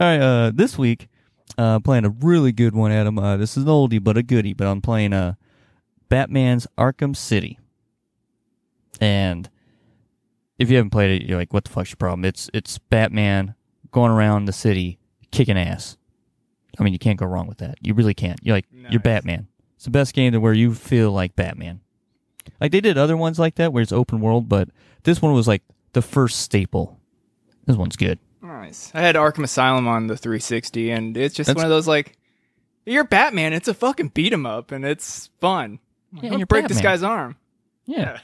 All 0.00 0.06
right. 0.06 0.20
Uh, 0.20 0.50
this 0.54 0.76
week, 0.78 1.08
uh, 1.58 1.80
playing 1.80 2.04
a 2.04 2.10
really 2.10 2.52
good 2.52 2.74
one, 2.74 2.92
Adam. 2.92 3.18
Uh, 3.18 3.36
this 3.36 3.56
is 3.56 3.64
an 3.64 3.68
oldie 3.68 4.02
but 4.02 4.16
a 4.16 4.22
goodie. 4.22 4.54
But 4.54 4.66
I'm 4.66 4.80
playing 4.80 5.12
uh, 5.12 5.34
Batman's 6.08 6.66
Arkham 6.78 7.16
City. 7.16 7.58
And 9.00 9.48
if 10.58 10.70
you 10.70 10.76
haven't 10.76 10.90
played 10.90 11.22
it, 11.22 11.28
you're 11.28 11.38
like, 11.38 11.52
"What 11.52 11.64
the 11.64 11.70
fuck's 11.70 11.90
your 11.90 11.96
problem?" 11.96 12.24
It's 12.24 12.48
it's 12.54 12.78
Batman 12.78 13.54
going 13.90 14.10
around 14.10 14.44
the 14.46 14.52
city 14.52 14.98
kicking 15.30 15.58
ass. 15.58 15.96
I 16.78 16.82
mean, 16.82 16.92
you 16.92 16.98
can't 16.98 17.18
go 17.18 17.26
wrong 17.26 17.46
with 17.46 17.58
that. 17.58 17.76
You 17.82 17.94
really 17.94 18.14
can't. 18.14 18.38
You're 18.42 18.56
like, 18.56 18.66
you're 18.90 19.00
Batman. 19.00 19.46
It's 19.76 19.84
the 19.84 19.90
best 19.90 20.14
game 20.14 20.32
to 20.32 20.40
where 20.40 20.54
you 20.54 20.72
feel 20.74 21.12
like 21.12 21.36
Batman. 21.36 21.80
Like 22.60 22.72
they 22.72 22.80
did 22.80 22.96
other 22.96 23.16
ones 23.16 23.38
like 23.38 23.56
that 23.56 23.72
where 23.72 23.82
it's 23.82 23.92
open 23.92 24.20
world, 24.20 24.48
but 24.48 24.68
this 25.02 25.20
one 25.20 25.32
was 25.34 25.46
like 25.46 25.62
the 25.92 26.02
first 26.02 26.38
staple. 26.40 26.98
This 27.66 27.76
one's 27.76 27.96
good. 27.96 28.18
Nice. 28.62 28.90
I 28.94 29.00
had 29.00 29.16
Arkham 29.16 29.44
Asylum 29.44 29.88
on 29.88 30.06
the 30.06 30.16
360, 30.16 30.90
and 30.90 31.16
it's 31.16 31.34
just 31.34 31.48
That's- 31.48 31.56
one 31.62 31.66
of 31.66 31.70
those 31.70 31.88
like, 31.88 32.16
you're 32.86 33.04
Batman. 33.04 33.52
It's 33.52 33.68
a 33.68 33.74
fucking 33.74 34.08
beat 34.08 34.32
'em 34.32 34.46
up, 34.46 34.70
and 34.72 34.84
it's 34.84 35.30
fun. 35.40 35.78
Yeah, 36.12 36.30
and 36.30 36.38
you're 36.38 36.46
break 36.46 36.68
this 36.68 36.78
Batman. 36.78 36.92
guy's 36.92 37.02
arm. 37.02 37.36
Yeah. 37.86 38.18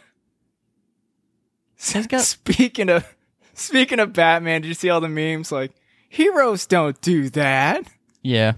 He's 1.76 2.06
got- 2.06 2.20
speaking 2.24 2.88
of 2.88 3.14
speaking 3.54 3.98
of 4.00 4.12
Batman, 4.12 4.62
did 4.62 4.68
you 4.68 4.74
see 4.74 4.90
all 4.90 5.00
the 5.00 5.08
memes 5.08 5.50
like 5.52 5.72
heroes 6.08 6.66
don't 6.66 7.00
do 7.00 7.28
that? 7.30 7.84
Yeah. 8.22 8.52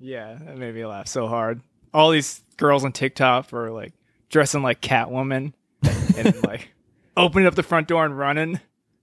Yeah, 0.00 0.36
that 0.40 0.56
made 0.58 0.74
me 0.74 0.84
laugh 0.86 1.08
so 1.08 1.26
hard. 1.26 1.60
All 1.92 2.10
these 2.10 2.42
girls 2.56 2.84
on 2.84 2.92
TikTok 2.92 3.52
are 3.52 3.70
like 3.70 3.92
dressing 4.28 4.62
like 4.62 4.80
Catwoman 4.80 5.52
and 6.16 6.42
like 6.44 6.68
opening 7.16 7.46
up 7.46 7.54
the 7.56 7.62
front 7.62 7.88
door 7.88 8.04
and 8.04 8.16
running. 8.16 8.60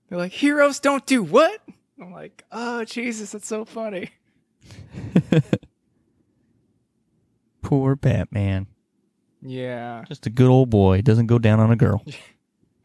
They're 0.10 0.18
like, 0.18 0.32
heroes 0.34 0.80
don't 0.80 1.06
do 1.06 1.24
what? 1.24 1.62
I'm 2.02 2.12
like, 2.12 2.44
oh 2.52 2.84
Jesus, 2.86 3.32
that's 3.32 3.48
so 3.48 3.66
funny. 3.66 4.12
Poor 7.62 7.96
Batman. 7.96 8.68
Yeah. 9.42 10.04
Just 10.08 10.26
a 10.28 10.30
good 10.30 10.50
old 10.50 10.70
boy. 10.70 11.02
Doesn't 11.02 11.28
go 11.28 11.40
down 11.40 11.60
on 11.60 11.72
a 11.72 11.76
girl. 11.76 12.04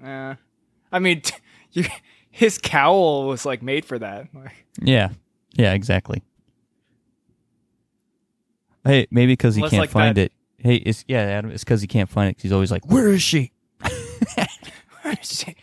Uh, 0.03 0.35
I 0.91 0.99
mean, 0.99 1.21
t- 1.21 1.37
you, 1.73 1.85
his 2.31 2.57
cowl 2.57 3.27
was 3.27 3.45
like 3.45 3.61
made 3.63 3.85
for 3.85 3.99
that. 3.99 4.29
Like, 4.33 4.65
Yeah. 4.81 5.11
Yeah, 5.53 5.75
exactly. 5.75 6.23
Hey, 8.83 9.07
maybe 9.11 9.33
because 9.35 9.57
he 9.57 9.61
Unless, 9.61 9.71
can't 9.73 9.81
like, 9.83 9.91
find 9.91 10.17
that- 10.17 10.23
it. 10.23 10.33
Hey, 10.57 10.77
it's 10.77 11.05
yeah, 11.07 11.19
Adam. 11.21 11.51
It's 11.51 11.65
because 11.65 11.83
he 11.83 11.87
can't 11.87 12.09
find 12.09 12.31
it. 12.31 12.41
he's 12.41 12.51
always 12.51 12.71
like, 12.71 12.87
"Where 12.87 13.09
is 13.09 13.21
she?" 13.21 13.53
Shit. 15.23 15.57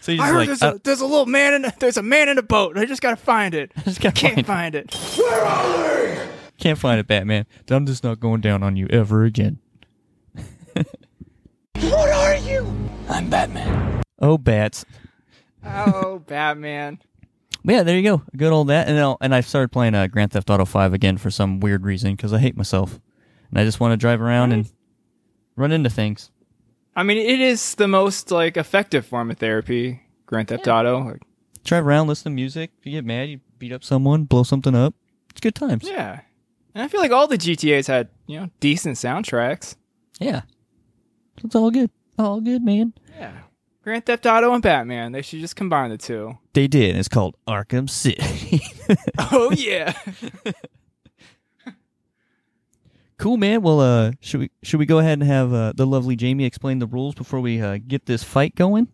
So 0.00 0.12
he's 0.12 0.20
I 0.20 0.26
heard 0.28 0.36
like, 0.36 0.46
there's, 0.48 0.62
"Uh, 0.62 0.74
a, 0.74 0.78
there's 0.80 1.00
a 1.00 1.06
little 1.06 1.26
man 1.26 1.54
in 1.54 1.64
a, 1.64 1.72
there's 1.78 1.96
a 1.96 2.02
man 2.02 2.28
in 2.28 2.38
a 2.38 2.42
boat. 2.42 2.76
I 2.76 2.84
just 2.84 3.00
gotta 3.02 3.16
find 3.16 3.54
it. 3.54 3.72
I 3.76 3.80
just 3.82 4.00
gotta 4.00 4.14
Can't 4.14 4.46
find, 4.46 4.74
it. 4.74 4.92
find 4.92 5.14
it. 5.14 5.18
Where 5.18 5.44
are 5.44 6.26
we? 6.26 6.32
Can't 6.58 6.78
find 6.78 7.00
it, 7.00 7.06
Batman. 7.06 7.46
I'm 7.70 7.86
just 7.86 8.04
not 8.04 8.20
going 8.20 8.40
down 8.40 8.62
on 8.62 8.76
you 8.76 8.86
ever 8.90 9.24
again. 9.24 9.58
What 11.76 12.10
are 12.10 12.36
you? 12.36 12.66
I'm 13.08 13.28
Batman. 13.28 14.02
Oh, 14.20 14.38
bats. 14.38 14.84
Oh, 15.64 16.20
Batman. 16.26 17.00
Yeah, 17.64 17.82
there 17.82 17.96
you 17.96 18.02
go. 18.04 18.22
Good 18.36 18.52
old 18.52 18.68
that. 18.68 18.88
And 18.88 18.98
I'll, 18.98 19.16
and 19.20 19.34
I 19.34 19.40
started 19.40 19.72
playing 19.72 19.94
uh, 19.96 20.06
Grand 20.06 20.30
Theft 20.32 20.48
Auto 20.50 20.64
5 20.64 20.92
again 20.92 21.16
for 21.18 21.30
some 21.30 21.58
weird 21.60 21.84
reason 21.84 22.14
because 22.14 22.32
I 22.32 22.38
hate 22.38 22.56
myself. 22.56 23.00
And 23.50 23.58
I 23.58 23.64
just 23.64 23.80
want 23.80 23.92
to 23.92 23.96
drive 23.96 24.20
around 24.20 24.52
and 24.52 24.70
run 25.56 25.72
into 25.72 25.90
things. 25.90 26.30
I 26.94 27.02
mean, 27.02 27.16
it 27.18 27.40
is 27.40 27.74
the 27.76 27.88
most 27.88 28.30
like 28.30 28.56
effective 28.56 29.06
form 29.06 29.30
of 29.30 29.38
therapy. 29.38 30.02
Grand 30.26 30.48
Theft 30.48 30.68
Auto. 30.68 31.00
Like, 31.04 31.22
Drive 31.64 31.86
around, 31.86 32.08
listen 32.08 32.32
to 32.32 32.34
music. 32.34 32.70
If 32.80 32.86
you 32.86 32.92
get 32.92 33.04
mad, 33.04 33.28
you 33.28 33.40
beat 33.58 33.72
up 33.72 33.84
someone, 33.84 34.24
blow 34.24 34.42
something 34.42 34.74
up. 34.74 34.94
It's 35.30 35.40
good 35.40 35.54
times. 35.54 35.84
yeah, 35.88 36.20
and 36.74 36.82
I 36.82 36.88
feel 36.88 37.00
like 37.00 37.12
all 37.12 37.26
the 37.28 37.38
GTA's 37.38 37.86
had 37.86 38.08
you 38.26 38.40
know 38.40 38.48
decent 38.60 38.96
soundtracks. 38.96 39.76
Yeah. 40.18 40.42
So 41.40 41.46
it's 41.46 41.54
all 41.54 41.70
good. 41.70 41.90
All 42.18 42.40
good, 42.40 42.62
man. 42.62 42.92
Yeah. 43.18 43.32
Grand 43.82 44.04
Theft 44.06 44.26
Auto 44.26 44.52
and 44.52 44.62
Batman. 44.62 45.12
They 45.12 45.22
should 45.22 45.40
just 45.40 45.56
combine 45.56 45.90
the 45.90 45.98
two. 45.98 46.38
They 46.52 46.68
did. 46.68 46.94
It's 46.96 47.08
called 47.08 47.36
Arkham 47.48 47.88
City. 47.88 48.60
Oh 49.18 49.50
yeah. 49.52 49.94
cool, 53.22 53.36
man. 53.36 53.62
Well, 53.62 53.80
uh, 53.80 54.12
should 54.20 54.40
we 54.40 54.50
should 54.62 54.80
we 54.80 54.86
go 54.86 54.98
ahead 54.98 55.20
and 55.20 55.22
have 55.22 55.54
uh, 55.54 55.72
the 55.76 55.86
lovely 55.86 56.16
Jamie 56.16 56.44
explain 56.44 56.80
the 56.80 56.86
rules 56.86 57.14
before 57.14 57.40
we 57.40 57.60
uh, 57.60 57.78
get 57.86 58.06
this 58.06 58.24
fight 58.24 58.56
going? 58.56 58.88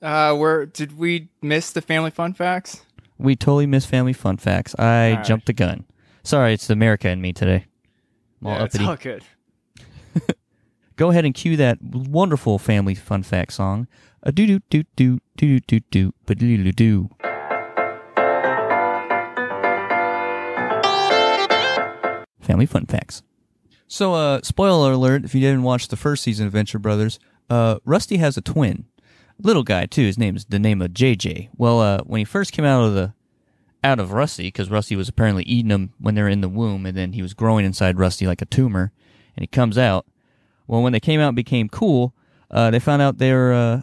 Uh, 0.00 0.34
where 0.34 0.64
did 0.66 0.98
we 0.98 1.28
miss 1.42 1.70
the 1.70 1.82
family 1.82 2.10
fun 2.10 2.32
facts? 2.32 2.84
We 3.18 3.36
totally 3.36 3.66
missed 3.66 3.86
family 3.86 4.14
fun 4.14 4.38
facts. 4.38 4.74
I 4.78 5.10
All 5.10 5.16
right. 5.16 5.24
jumped 5.24 5.46
the 5.46 5.52
gun. 5.52 5.84
Sorry, 6.24 6.54
it's 6.54 6.70
America 6.70 7.08
and 7.08 7.20
me 7.20 7.32
today. 7.32 7.66
I'm 8.40 8.46
all 8.48 8.54
Yeah, 8.56 8.64
it's 8.64 8.80
all 8.80 8.96
good. 8.96 9.24
Go 10.96 11.10
ahead 11.10 11.24
and 11.24 11.34
cue 11.34 11.56
that 11.56 11.78
wonderful 11.82 12.58
family 12.58 12.94
fun 12.94 13.22
fact 13.22 13.52
song. 13.52 13.86
A 14.22 14.32
doo 14.32 14.46
doo 14.46 14.60
doo 14.70 14.84
doo 14.96 15.18
doo 15.36 15.60
doo 15.60 15.80
doo 15.90 16.12
doo 16.26 16.34
doo 16.34 16.72
doo 16.72 17.10
Family 22.52 22.66
fun 22.66 22.84
facts. 22.84 23.22
So, 23.88 24.12
uh, 24.12 24.40
spoiler 24.42 24.92
alert: 24.92 25.24
if 25.24 25.34
you 25.34 25.40
didn't 25.40 25.62
watch 25.62 25.88
the 25.88 25.96
first 25.96 26.22
season 26.22 26.46
of 26.46 26.52
Venture 26.52 26.78
Brothers, 26.78 27.18
uh, 27.48 27.78
Rusty 27.86 28.18
has 28.18 28.36
a 28.36 28.42
twin, 28.42 28.84
little 29.38 29.62
guy 29.62 29.86
too. 29.86 30.04
His 30.04 30.18
name 30.18 30.36
is 30.36 30.44
the 30.44 30.58
name 30.58 30.82
of 30.82 30.90
JJ. 30.90 31.48
Well, 31.56 31.80
uh, 31.80 32.00
when 32.04 32.18
he 32.18 32.26
first 32.26 32.52
came 32.52 32.66
out 32.66 32.84
of 32.84 32.92
the 32.92 33.14
out 33.82 33.98
of 33.98 34.12
Rusty, 34.12 34.48
because 34.48 34.68
Rusty 34.68 34.96
was 34.96 35.08
apparently 35.08 35.44
eating 35.44 35.70
him 35.70 35.94
when 35.98 36.14
they 36.14 36.20
were 36.20 36.28
in 36.28 36.42
the 36.42 36.48
womb, 36.50 36.84
and 36.84 36.94
then 36.94 37.14
he 37.14 37.22
was 37.22 37.32
growing 37.32 37.64
inside 37.64 37.98
Rusty 37.98 38.26
like 38.26 38.42
a 38.42 38.44
tumor, 38.44 38.92
and 39.34 39.42
he 39.42 39.46
comes 39.46 39.78
out. 39.78 40.04
Well, 40.66 40.82
when 40.82 40.92
they 40.92 41.00
came 41.00 41.20
out 41.20 41.28
and 41.28 41.36
became 41.36 41.70
cool, 41.70 42.14
uh, 42.50 42.70
they 42.70 42.80
found 42.80 43.00
out 43.00 43.16
they 43.16 43.32
were 43.32 43.54
uh, 43.54 43.80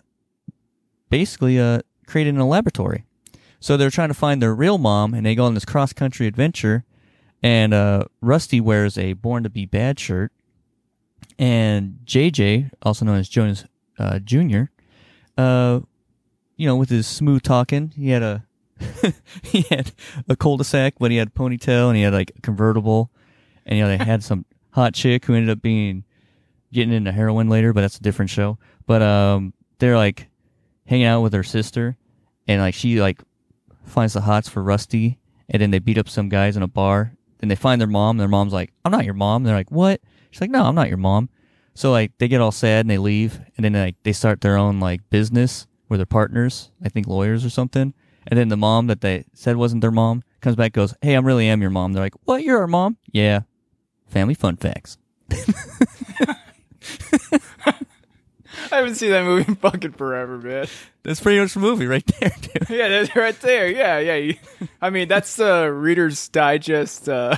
basically 1.09 1.59
uh, 1.59 1.81
created 2.05 2.35
in 2.35 2.39
a 2.39 2.47
laboratory. 2.47 3.03
So 3.59 3.77
they're 3.77 3.89
trying 3.89 4.09
to 4.09 4.13
find 4.13 4.43
their 4.43 4.53
real 4.53 4.77
mom, 4.77 5.15
and 5.15 5.25
they 5.25 5.33
go 5.33 5.45
on 5.45 5.55
this 5.55 5.65
cross 5.65 5.91
country 5.91 6.27
adventure. 6.27 6.85
And 7.41 7.73
uh, 7.73 8.05
Rusty 8.21 8.59
wears 8.59 8.97
a 8.97 9.13
Born 9.13 9.43
to 9.43 9.49
Be 9.49 9.65
Bad 9.65 9.99
shirt, 9.99 10.31
and 11.37 11.99
JJ, 12.05 12.71
also 12.81 13.05
known 13.05 13.17
as 13.17 13.29
Jonas 13.29 13.63
uh, 13.97 14.19
Jr., 14.19 14.63
uh, 15.37 15.79
you 16.57 16.67
know, 16.67 16.75
with 16.75 16.89
his 16.89 17.07
smooth 17.07 17.41
talking, 17.41 17.93
he 17.95 18.09
had 18.09 18.21
a 18.21 18.45
he 19.43 19.61
had 19.69 19.91
a 20.27 20.35
cul-de-sac, 20.35 20.95
but 20.99 21.11
he 21.11 21.17
had 21.17 21.29
a 21.29 21.31
ponytail, 21.31 21.87
and 21.87 21.95
he 21.95 22.03
had 22.03 22.13
like 22.13 22.33
a 22.37 22.41
convertible, 22.41 23.09
and 23.65 23.77
you 23.77 23.83
know 23.83 23.89
they 23.89 24.03
had 24.03 24.23
some 24.23 24.45
hot 24.71 24.93
chick 24.93 25.25
who 25.25 25.33
ended 25.33 25.49
up 25.49 25.61
being 25.61 26.03
getting 26.73 26.93
into 26.93 27.11
heroin 27.11 27.49
later, 27.49 27.73
but 27.73 27.81
that's 27.81 27.97
a 27.97 28.01
different 28.01 28.29
show. 28.29 28.57
But 28.85 29.01
um, 29.01 29.53
they're 29.79 29.97
like 29.97 30.27
hanging 30.85 31.05
out 31.05 31.21
with 31.21 31.33
her 31.33 31.43
sister, 31.43 31.95
and 32.47 32.61
like 32.61 32.73
she 32.73 32.99
like 32.99 33.21
finds 33.85 34.13
the 34.13 34.21
hots 34.21 34.49
for 34.49 34.61
Rusty, 34.61 35.19
and 35.49 35.61
then 35.61 35.71
they 35.71 35.79
beat 35.79 35.97
up 35.97 36.09
some 36.09 36.29
guys 36.29 36.57
in 36.57 36.63
a 36.63 36.67
bar. 36.67 37.13
Then 37.39 37.49
they 37.49 37.55
find 37.55 37.79
their 37.79 37.87
mom. 37.87 38.11
And 38.11 38.19
Their 38.19 38.27
mom's 38.27 38.53
like, 38.53 38.71
"I'm 38.85 38.91
not 38.91 39.05
your 39.05 39.13
mom." 39.13 39.43
They're 39.43 39.55
like, 39.55 39.71
"What?" 39.71 40.01
She's 40.31 40.41
like, 40.41 40.51
"No, 40.51 40.63
I'm 40.63 40.75
not 40.75 40.89
your 40.89 40.97
mom." 40.97 41.29
So 41.73 41.91
like 41.91 42.17
they 42.17 42.27
get 42.27 42.41
all 42.41 42.51
sad 42.51 42.81
and 42.81 42.89
they 42.89 42.97
leave, 42.97 43.39
and 43.55 43.63
then 43.63 43.73
like 43.73 43.95
they 44.03 44.11
start 44.13 44.41
their 44.41 44.57
own 44.57 44.79
like 44.79 45.09
business 45.09 45.67
where 45.87 45.97
they're 45.97 46.05
partners. 46.05 46.71
I 46.83 46.89
think 46.89 47.07
lawyers 47.07 47.45
or 47.45 47.49
something. 47.49 47.93
And 48.27 48.37
then 48.37 48.49
the 48.49 48.57
mom 48.57 48.87
that 48.87 49.01
they 49.01 49.25
said 49.33 49.55
wasn't 49.55 49.81
their 49.81 49.91
mom 49.91 50.23
comes 50.41 50.55
back, 50.55 50.73
goes, 50.73 50.93
"Hey, 51.01 51.15
I 51.15 51.19
really 51.19 51.47
am 51.47 51.61
your 51.61 51.71
mom." 51.71 51.93
They're 51.93 52.03
like, 52.03 52.15
"What? 52.25 52.43
You're 52.43 52.59
our 52.59 52.67
mom?" 52.67 52.97
Yeah. 53.11 53.41
Family 54.07 54.33
fun 54.33 54.57
facts. 54.57 54.97
I 58.71 58.75
haven't 58.77 58.95
seen 58.95 59.11
that 59.11 59.23
movie 59.23 59.45
in 59.47 59.55
fucking 59.55 59.93
forever, 59.93 60.37
man. 60.37 60.67
That's 61.03 61.19
pretty 61.19 61.39
much 61.39 61.53
the 61.53 61.59
movie 61.59 61.87
right 61.87 62.05
there, 62.19 62.31
dude. 62.41 62.69
Yeah, 62.69 62.87
that's 62.89 63.15
right 63.15 63.39
there. 63.41 63.67
Yeah, 63.67 63.99
yeah. 63.99 64.33
I 64.81 64.89
mean, 64.89 65.07
that's 65.07 65.35
the 65.35 65.71
Reader's 65.71 66.29
Digest 66.29 67.09
uh, 67.09 67.37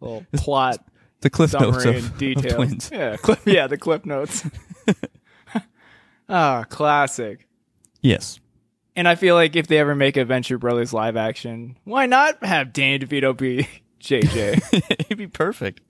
little 0.00 0.24
plot 0.34 0.78
The 1.20 1.30
cliff 1.30 1.52
notes 1.52 1.84
of, 1.84 2.22
of 2.22 2.46
twins. 2.46 2.90
Yeah, 2.92 3.16
clip, 3.16 3.40
yeah, 3.46 3.66
the 3.66 3.76
clip 3.78 4.06
notes. 4.06 4.44
Ah, 6.28 6.64
classic. 6.68 7.46
Yes. 8.00 8.40
And 8.96 9.06
I 9.08 9.14
feel 9.14 9.34
like 9.34 9.56
if 9.56 9.66
they 9.66 9.78
ever 9.78 9.94
make 9.94 10.16
a 10.16 10.24
Venture 10.24 10.58
Brothers 10.58 10.92
live 10.92 11.16
action, 11.16 11.76
why 11.84 12.06
not 12.06 12.42
have 12.44 12.72
Danny 12.72 12.98
DeVito 12.98 13.36
be 13.36 13.68
JJ? 14.00 14.72
It'd 15.00 15.18
be 15.18 15.26
perfect. 15.26 15.80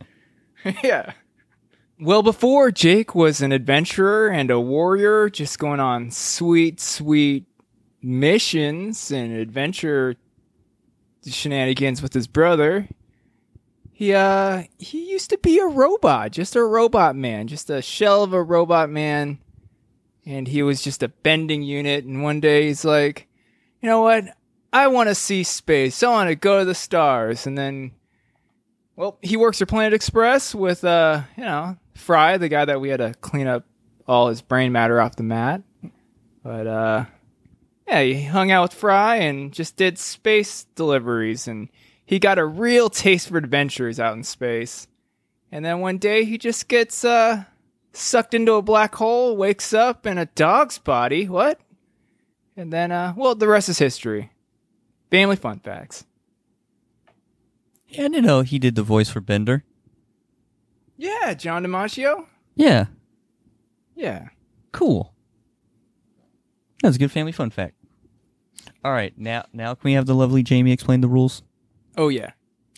yeah. 0.82 1.12
Well, 2.02 2.24
before 2.24 2.72
Jake 2.72 3.14
was 3.14 3.40
an 3.42 3.52
adventurer 3.52 4.26
and 4.26 4.50
a 4.50 4.58
warrior, 4.58 5.30
just 5.30 5.60
going 5.60 5.78
on 5.78 6.10
sweet, 6.10 6.80
sweet 6.80 7.46
missions 8.02 9.12
and 9.12 9.32
adventure 9.32 10.16
shenanigans 11.24 12.02
with 12.02 12.12
his 12.12 12.26
brother. 12.26 12.88
He 13.92 14.14
uh 14.14 14.64
he 14.78 15.12
used 15.12 15.30
to 15.30 15.38
be 15.38 15.60
a 15.60 15.66
robot, 15.66 16.32
just 16.32 16.56
a 16.56 16.64
robot 16.64 17.14
man, 17.14 17.46
just 17.46 17.70
a 17.70 17.80
shell 17.80 18.24
of 18.24 18.32
a 18.32 18.42
robot 18.42 18.90
man. 18.90 19.38
And 20.26 20.48
he 20.48 20.64
was 20.64 20.82
just 20.82 21.04
a 21.04 21.08
bending 21.08 21.62
unit 21.62 22.04
and 22.04 22.24
one 22.24 22.40
day 22.40 22.66
he's 22.66 22.84
like, 22.84 23.28
"You 23.80 23.88
know 23.88 24.00
what? 24.00 24.24
I 24.72 24.88
want 24.88 25.08
to 25.08 25.14
see 25.14 25.44
space. 25.44 26.02
I 26.02 26.08
want 26.08 26.30
to 26.30 26.34
go 26.34 26.58
to 26.58 26.64
the 26.64 26.74
stars." 26.74 27.46
And 27.46 27.56
then 27.56 27.92
well, 28.96 29.18
he 29.22 29.36
works 29.36 29.58
for 29.58 29.66
Planet 29.66 29.94
Express 29.94 30.54
with 30.54 30.84
uh, 30.84 31.22
you 31.36 31.44
know, 31.44 31.76
Fry, 31.94 32.36
the 32.36 32.48
guy 32.48 32.64
that 32.64 32.80
we 32.80 32.88
had 32.88 32.98
to 32.98 33.14
clean 33.20 33.46
up 33.46 33.64
all 34.06 34.28
his 34.28 34.42
brain 34.42 34.72
matter 34.72 35.00
off 35.00 35.16
the 35.16 35.22
mat. 35.22 35.62
But 36.42 36.66
uh 36.66 37.04
yeah, 37.86 38.02
he 38.02 38.24
hung 38.24 38.50
out 38.50 38.62
with 38.62 38.74
Fry 38.74 39.16
and 39.16 39.52
just 39.52 39.76
did 39.76 39.98
space 39.98 40.64
deliveries 40.74 41.46
and 41.48 41.68
he 42.04 42.18
got 42.18 42.38
a 42.38 42.44
real 42.44 42.90
taste 42.90 43.28
for 43.28 43.38
adventures 43.38 44.00
out 44.00 44.16
in 44.16 44.22
space. 44.22 44.88
And 45.50 45.64
then 45.64 45.80
one 45.80 45.98
day 45.98 46.24
he 46.24 46.38
just 46.38 46.68
gets 46.68 47.04
uh 47.04 47.44
sucked 47.92 48.34
into 48.34 48.54
a 48.54 48.62
black 48.62 48.94
hole, 48.94 49.36
wakes 49.36 49.72
up 49.72 50.06
in 50.06 50.18
a 50.18 50.26
dog's 50.26 50.78
body. 50.78 51.28
What? 51.28 51.60
And 52.56 52.72
then 52.72 52.90
uh 52.92 53.14
well, 53.16 53.34
the 53.34 53.48
rest 53.48 53.68
is 53.68 53.78
history. 53.78 54.30
Family 55.10 55.36
fun 55.36 55.60
facts. 55.60 56.04
Yeah, 57.92 58.04
I 58.04 58.08
didn't 58.08 58.24
know 58.24 58.40
he 58.42 58.58
did 58.58 58.74
the 58.74 58.82
voice 58.82 59.08
for 59.10 59.20
Bender. 59.20 59.64
Yeah, 60.96 61.34
John 61.34 61.64
DiMaggio. 61.64 62.26
Yeah, 62.54 62.86
Yeah. 63.94 64.28
cool. 64.72 65.14
That's 66.82 66.96
a 66.96 66.98
good 66.98 67.12
family 67.12 67.32
fun 67.32 67.50
fact. 67.50 67.74
All 68.84 68.92
right, 68.92 69.16
now 69.16 69.44
now 69.52 69.74
can 69.74 69.82
we 69.84 69.92
have 69.92 70.06
the 70.06 70.14
lovely 70.14 70.42
Jamie 70.42 70.72
explain 70.72 71.00
the 71.00 71.08
rules? 71.08 71.42
Oh 71.96 72.08
yeah. 72.08 72.30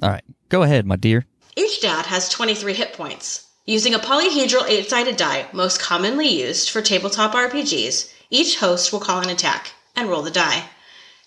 All 0.02 0.10
right, 0.10 0.24
go 0.48 0.62
ahead, 0.62 0.86
my 0.86 0.96
dear. 0.96 1.24
Each 1.56 1.80
dad 1.80 2.06
has 2.06 2.28
23 2.28 2.74
hit 2.74 2.92
points. 2.94 3.48
Using 3.66 3.94
a 3.94 3.98
polyhedral 3.98 4.68
eight 4.68 4.90
sided 4.90 5.16
die, 5.16 5.46
most 5.52 5.80
commonly 5.80 6.28
used 6.28 6.68
for 6.70 6.82
tabletop 6.82 7.32
RPGs, 7.32 8.12
each 8.30 8.58
host 8.58 8.92
will 8.92 9.00
call 9.00 9.20
an 9.22 9.30
attack 9.30 9.72
and 9.96 10.08
roll 10.08 10.22
the 10.22 10.30
die. 10.30 10.64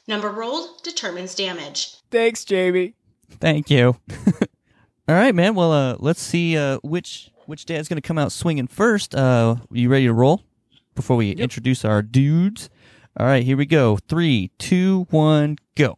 Number 0.08 0.30
rolled 0.30 0.84
determines 0.84 1.34
damage. 1.34 1.96
Thanks, 2.12 2.46
Jamie. 2.46 2.94
Thank 3.30 3.70
you. 3.70 3.96
All 5.10 5.16
right, 5.16 5.34
man. 5.34 5.56
Well, 5.56 5.72
uh, 5.72 5.96
let's 6.00 6.22
see 6.22 6.58
uh, 6.58 6.80
which 6.84 7.30
which 7.46 7.66
dad's 7.66 7.88
gonna 7.88 8.02
come 8.02 8.18
out 8.18 8.32
swinging 8.32 8.68
first. 8.68 9.16
Uh, 9.16 9.56
you 9.72 9.90
ready 9.90 10.06
to 10.06 10.14
roll? 10.14 10.44
Before 10.96 11.16
we 11.16 11.32
introduce 11.32 11.86
our 11.86 12.02
dudes. 12.02 12.70
All 13.20 13.26
right, 13.26 13.44
here 13.44 13.56
we 13.58 13.66
go. 13.66 13.98
Three, 14.08 14.52
two, 14.58 15.08
one, 15.12 15.58
go. 15.76 15.98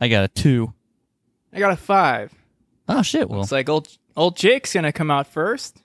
I 0.00 0.08
got 0.08 0.24
a 0.24 0.28
two. 0.28 0.74
I 1.52 1.58
got 1.58 1.72
a 1.72 1.76
five. 1.76 2.32
Oh 2.88 3.02
shit! 3.02 3.28
Well, 3.28 3.42
It's 3.42 3.52
like 3.52 3.68
old 3.68 3.88
old 4.16 4.36
Jake's 4.36 4.74
gonna 4.74 4.92
come 4.92 5.10
out 5.10 5.26
first. 5.26 5.78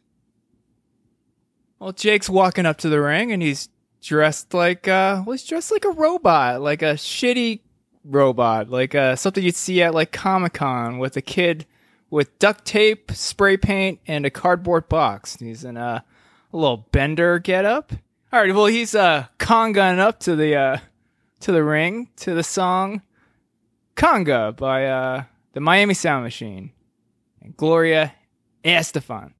Well, 1.80 1.93
Jake's 1.93 2.30
walking 2.30 2.65
up 2.65 2.77
to 2.80 2.89
the 2.89 3.01
ring 3.01 3.32
and 3.32 3.41
he's 3.41 3.69
dressed 4.04 4.54
like 4.54 4.88
uh 4.88 5.21
well 5.25 5.34
he's 5.34 5.45
dressed 5.45 5.71
like 5.71 5.86
a 5.86 5.91
robot, 5.91 6.62
like 6.62 6.82
a 6.82 6.93
shitty 6.95 7.62
robot, 8.04 8.70
like 8.70 8.96
uh 8.96 9.16
something 9.16 9.44
you'd 9.44 9.56
see 9.56 9.82
at 9.82 9.94
like 9.94 10.12
Comic 10.12 10.54
Con 10.54 10.98
with 10.98 11.18
a 11.18 11.22
kid 11.22 11.66
with 12.10 12.38
duct 12.40 12.66
tape, 12.66 13.12
spray 13.12 13.58
paint, 13.58 14.00
and 14.08 14.26
a 14.26 14.30
cardboard 14.30 14.90
box. 14.90 15.38
He's 15.40 15.64
in 15.64 15.78
a, 15.78 16.04
a 16.52 16.58
little 16.58 16.88
bender 16.92 17.40
getup. 17.40 17.94
Alright, 18.34 18.54
well 18.56 18.66
he's 18.66 18.96
uh 18.96 19.28
congaing 19.38 20.00
up 20.00 20.20
to 20.22 20.36
the 20.36 20.56
uh 20.56 20.78
to 21.42 21.52
the 21.52 21.64
ring 21.64 22.10
to 22.18 22.34
the 22.34 22.44
song 22.44 23.02
Conga 23.96 24.56
by 24.56 24.86
uh 24.86 25.24
the 25.54 25.60
Miami 25.60 25.94
Sound 25.94 26.24
Machine 26.24 26.72
and 27.42 27.56
Gloria 27.56 28.14
Estefan. 28.64 29.34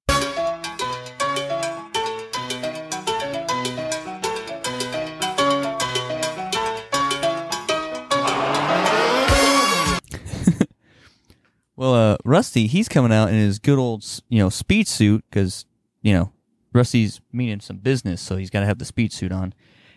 Well, 11.76 11.94
uh, 11.94 12.18
Rusty, 12.26 12.68
he's 12.68 12.90
coming 12.90 13.12
out 13.12 13.30
in 13.30 13.36
his 13.36 13.60
good 13.60 13.80
old, 13.80 14.06
you 14.30 14.40
know, 14.40 14.50
speed 14.50 14.88
suit 14.88 15.24
because 15.30 15.66
you 16.02 16.14
know 16.14 16.32
Rusty's 16.74 17.22
meaning 17.32 17.60
some 17.60 17.78
business, 17.78 18.22
so 18.22 18.38
he's 18.38 18.50
got 18.50 18.62
to 18.62 18.66
have 18.66 18.80
the 18.80 18.86
speed 18.86 19.14
suit 19.14 19.32
on, 19.32 19.54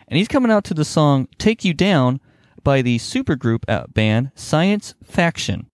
and 0.07 0.17
he's 0.17 0.27
coming 0.27 0.51
out 0.51 0.63
to 0.65 0.73
the 0.73 0.85
song 0.85 1.27
"Take 1.37 1.65
You 1.65 1.73
Down" 1.73 2.19
by 2.63 2.81
the 2.81 2.97
supergroup 2.97 3.63
uh, 3.67 3.87
band 3.87 4.31
Science 4.35 4.95
Faction. 5.03 5.69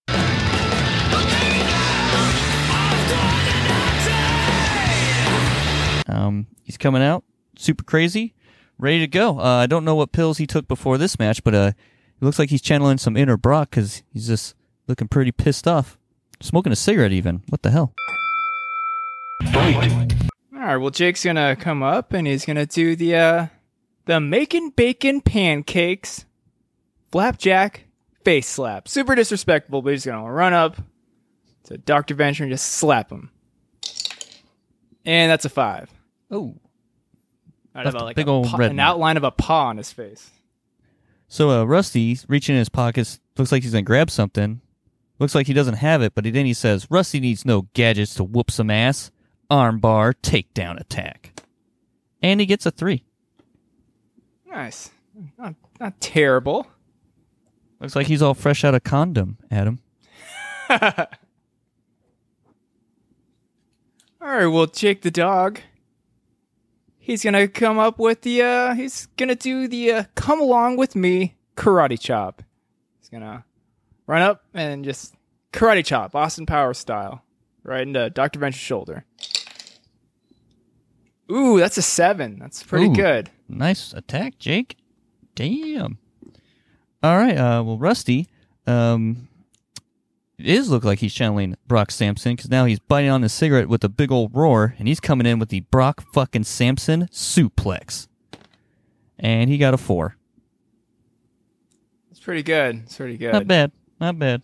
Um, 6.08 6.46
he's 6.62 6.76
coming 6.76 7.02
out 7.02 7.24
super 7.56 7.84
crazy, 7.84 8.34
ready 8.78 8.98
to 9.00 9.06
go. 9.06 9.38
Uh, 9.38 9.42
I 9.42 9.66
don't 9.66 9.84
know 9.84 9.94
what 9.94 10.12
pills 10.12 10.38
he 10.38 10.46
took 10.46 10.68
before 10.68 10.98
this 10.98 11.18
match, 11.18 11.42
but 11.42 11.54
uh, 11.54 11.72
it 12.20 12.24
looks 12.24 12.38
like 12.38 12.50
he's 12.50 12.62
channeling 12.62 12.98
some 12.98 13.16
inner 13.16 13.36
Brock 13.36 13.70
because 13.70 14.02
he's 14.10 14.26
just 14.26 14.54
looking 14.88 15.08
pretty 15.08 15.32
pissed 15.32 15.66
off, 15.68 15.98
smoking 16.40 16.72
a 16.72 16.76
cigarette 16.76 17.12
even. 17.12 17.42
What 17.48 17.62
the 17.62 17.70
hell? 17.70 17.92
Fight! 19.52 20.14
All 20.54 20.60
right, 20.60 20.76
well 20.76 20.90
Jake's 20.90 21.24
gonna 21.24 21.56
come 21.56 21.82
up 21.82 22.12
and 22.12 22.26
he's 22.26 22.44
gonna 22.44 22.66
do 22.66 22.94
the 22.94 23.16
uh 23.16 23.46
the 24.04 24.20
making 24.20 24.70
bacon 24.70 25.20
pancakes, 25.20 26.24
flapjack 27.10 27.84
face 28.24 28.48
slap. 28.48 28.86
Super 28.88 29.14
disrespectful, 29.14 29.82
but 29.82 29.90
he's 29.90 30.06
gonna 30.06 30.30
run 30.30 30.52
up 30.52 30.76
to 31.64 31.78
Doctor 31.78 32.14
Venture 32.14 32.44
and 32.44 32.52
just 32.52 32.66
slap 32.66 33.10
him. 33.10 33.30
And 35.04 35.30
that's 35.30 35.44
a 35.44 35.48
five. 35.48 35.90
Oh, 36.30 36.54
Out 37.74 37.84
Left 37.86 37.96
of 37.96 38.02
a 38.02 38.04
a, 38.04 38.06
like 38.06 38.16
big 38.16 38.28
a 38.28 38.30
ol' 38.30 38.44
paw- 38.44 38.56
red 38.56 38.70
an 38.70 38.78
outline 38.80 39.16
of 39.16 39.24
a 39.24 39.30
paw 39.32 39.66
on 39.66 39.76
his 39.78 39.92
face. 39.92 40.30
so 41.26 41.50
uh, 41.50 41.64
Rusty's 41.64 42.24
reaching 42.28 42.54
in 42.54 42.60
his 42.60 42.68
pockets. 42.68 43.18
Looks 43.36 43.50
like 43.50 43.62
he's 43.64 43.72
gonna 43.72 43.82
grab 43.82 44.10
something. 44.10 44.60
Looks 45.22 45.36
like 45.36 45.46
he 45.46 45.52
doesn't 45.52 45.74
have 45.74 46.02
it, 46.02 46.16
but 46.16 46.24
then 46.24 46.46
he 46.46 46.52
says, 46.52 46.88
"Rusty 46.90 47.20
needs 47.20 47.44
no 47.44 47.68
gadgets 47.74 48.14
to 48.14 48.24
whoop 48.24 48.50
some 48.50 48.70
ass. 48.70 49.12
Armbar, 49.48 50.14
takedown 50.20 50.80
attack," 50.80 51.40
and 52.20 52.40
he 52.40 52.46
gets 52.46 52.66
a 52.66 52.72
three. 52.72 53.04
Nice, 54.50 54.90
not 55.38 55.54
not 55.78 56.00
terrible. 56.00 56.66
Looks 57.78 57.94
like 57.94 58.08
he's 58.08 58.20
all 58.20 58.34
fresh 58.34 58.64
out 58.64 58.74
of 58.74 58.82
condom, 58.82 59.38
Adam. 59.48 59.78
All 60.68 61.06
right, 64.20 64.46
well, 64.46 64.66
Jake 64.66 65.02
the 65.02 65.12
dog. 65.12 65.60
He's 66.98 67.22
gonna 67.22 67.46
come 67.46 67.78
up 67.78 67.96
with 67.96 68.22
the. 68.22 68.42
uh 68.42 68.74
He's 68.74 69.06
gonna 69.16 69.36
do 69.36 69.68
the 69.68 69.92
uh, 69.92 70.04
"Come 70.16 70.40
along 70.40 70.78
with 70.78 70.96
me" 70.96 71.36
karate 71.56 72.00
chop. 72.00 72.42
He's 72.98 73.08
gonna 73.08 73.44
run 74.06 74.22
up 74.22 74.44
and 74.54 74.84
just 74.84 75.14
karate 75.52 75.84
chop, 75.84 76.14
Austin 76.14 76.46
Power 76.46 76.74
style, 76.74 77.22
right 77.62 77.86
into 77.86 78.10
Doctor 78.10 78.38
Venture's 78.38 78.60
shoulder. 78.60 79.04
Ooh, 81.30 81.58
that's 81.58 81.78
a 81.78 81.82
seven. 81.82 82.38
That's 82.38 82.62
pretty 82.62 82.86
Ooh. 82.88 82.94
good. 82.94 83.30
Nice 83.48 83.92
attack, 83.92 84.38
Jake. 84.38 84.76
Damn. 85.34 85.98
All 87.02 87.16
right. 87.16 87.36
Uh, 87.36 87.62
well, 87.62 87.78
Rusty, 87.78 88.28
um, 88.66 89.28
it 90.38 90.46
is 90.46 90.70
look 90.70 90.84
like 90.84 90.98
he's 90.98 91.14
channeling 91.14 91.56
Brock 91.66 91.90
Samson 91.90 92.34
because 92.36 92.50
now 92.50 92.64
he's 92.64 92.80
biting 92.80 93.10
on 93.10 93.22
his 93.22 93.32
cigarette 93.32 93.68
with 93.68 93.82
a 93.84 93.88
big 93.88 94.12
old 94.12 94.34
roar, 94.34 94.74
and 94.78 94.88
he's 94.88 95.00
coming 95.00 95.26
in 95.26 95.38
with 95.38 95.48
the 95.48 95.60
Brock 95.60 96.04
fucking 96.12 96.44
Samson 96.44 97.08
suplex, 97.12 98.08
and 99.18 99.48
he 99.48 99.56
got 99.58 99.74
a 99.74 99.78
four. 99.78 100.16
It's 102.10 102.20
pretty 102.20 102.42
good. 102.42 102.82
It's 102.84 102.96
pretty 102.96 103.16
good. 103.16 103.32
Not 103.32 103.46
bad. 103.46 103.72
Not 104.02 104.18
bad. 104.18 104.42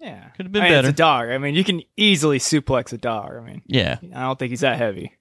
Yeah, 0.00 0.28
Could've 0.36 0.52
been 0.52 0.62
I 0.62 0.66
mean, 0.66 0.72
better. 0.74 0.88
It's 0.90 0.94
a 0.94 0.96
dog. 0.96 1.30
I 1.30 1.38
mean, 1.38 1.56
you 1.56 1.64
can 1.64 1.82
easily 1.96 2.38
suplex 2.38 2.92
a 2.92 2.96
dog. 2.96 3.32
I 3.34 3.40
mean, 3.40 3.62
Yeah. 3.66 3.96
I 4.14 4.20
don't 4.20 4.38
think 4.38 4.50
he's 4.50 4.60
that 4.60 4.78
heavy. 4.78 5.12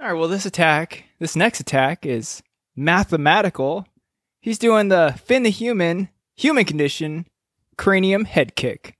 All 0.00 0.08
right, 0.08 0.14
well, 0.14 0.26
this 0.26 0.44
attack, 0.44 1.04
this 1.20 1.36
next 1.36 1.60
attack 1.60 2.04
is 2.04 2.42
mathematical. 2.74 3.86
He's 4.40 4.58
doing 4.58 4.88
the 4.88 5.14
Finn 5.24 5.44
the 5.44 5.50
Human, 5.50 6.08
human 6.34 6.64
condition, 6.64 7.26
cranium 7.76 8.24
head 8.24 8.56
kick. 8.56 8.96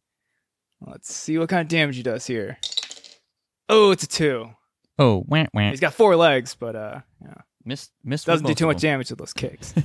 Let's 0.81 1.13
see 1.13 1.39
what 1.39 1.49
kind 1.49 1.63
of 1.63 1.67
damage 1.67 1.97
he 1.97 2.05
does 2.05 2.25
here. 2.29 2.59
Oh, 3.69 3.91
it's 3.91 4.05
a 4.05 4.09
two. 4.09 4.51
Oh, 4.97 5.25
wah, 5.27 5.47
wah. 5.53 5.71
He's 5.71 5.81
got 5.81 5.95
four 5.95 6.15
legs, 6.15 6.55
but 6.55 6.77
uh, 6.77 7.01
yeah, 7.21 7.35
Missed, 7.65 7.91
missed 8.05 8.27
doesn't 8.27 8.47
do 8.47 8.55
too 8.55 8.67
much 8.67 8.81
damage 8.81 9.11
with 9.11 9.19
those 9.19 9.33
kicks. 9.33 9.75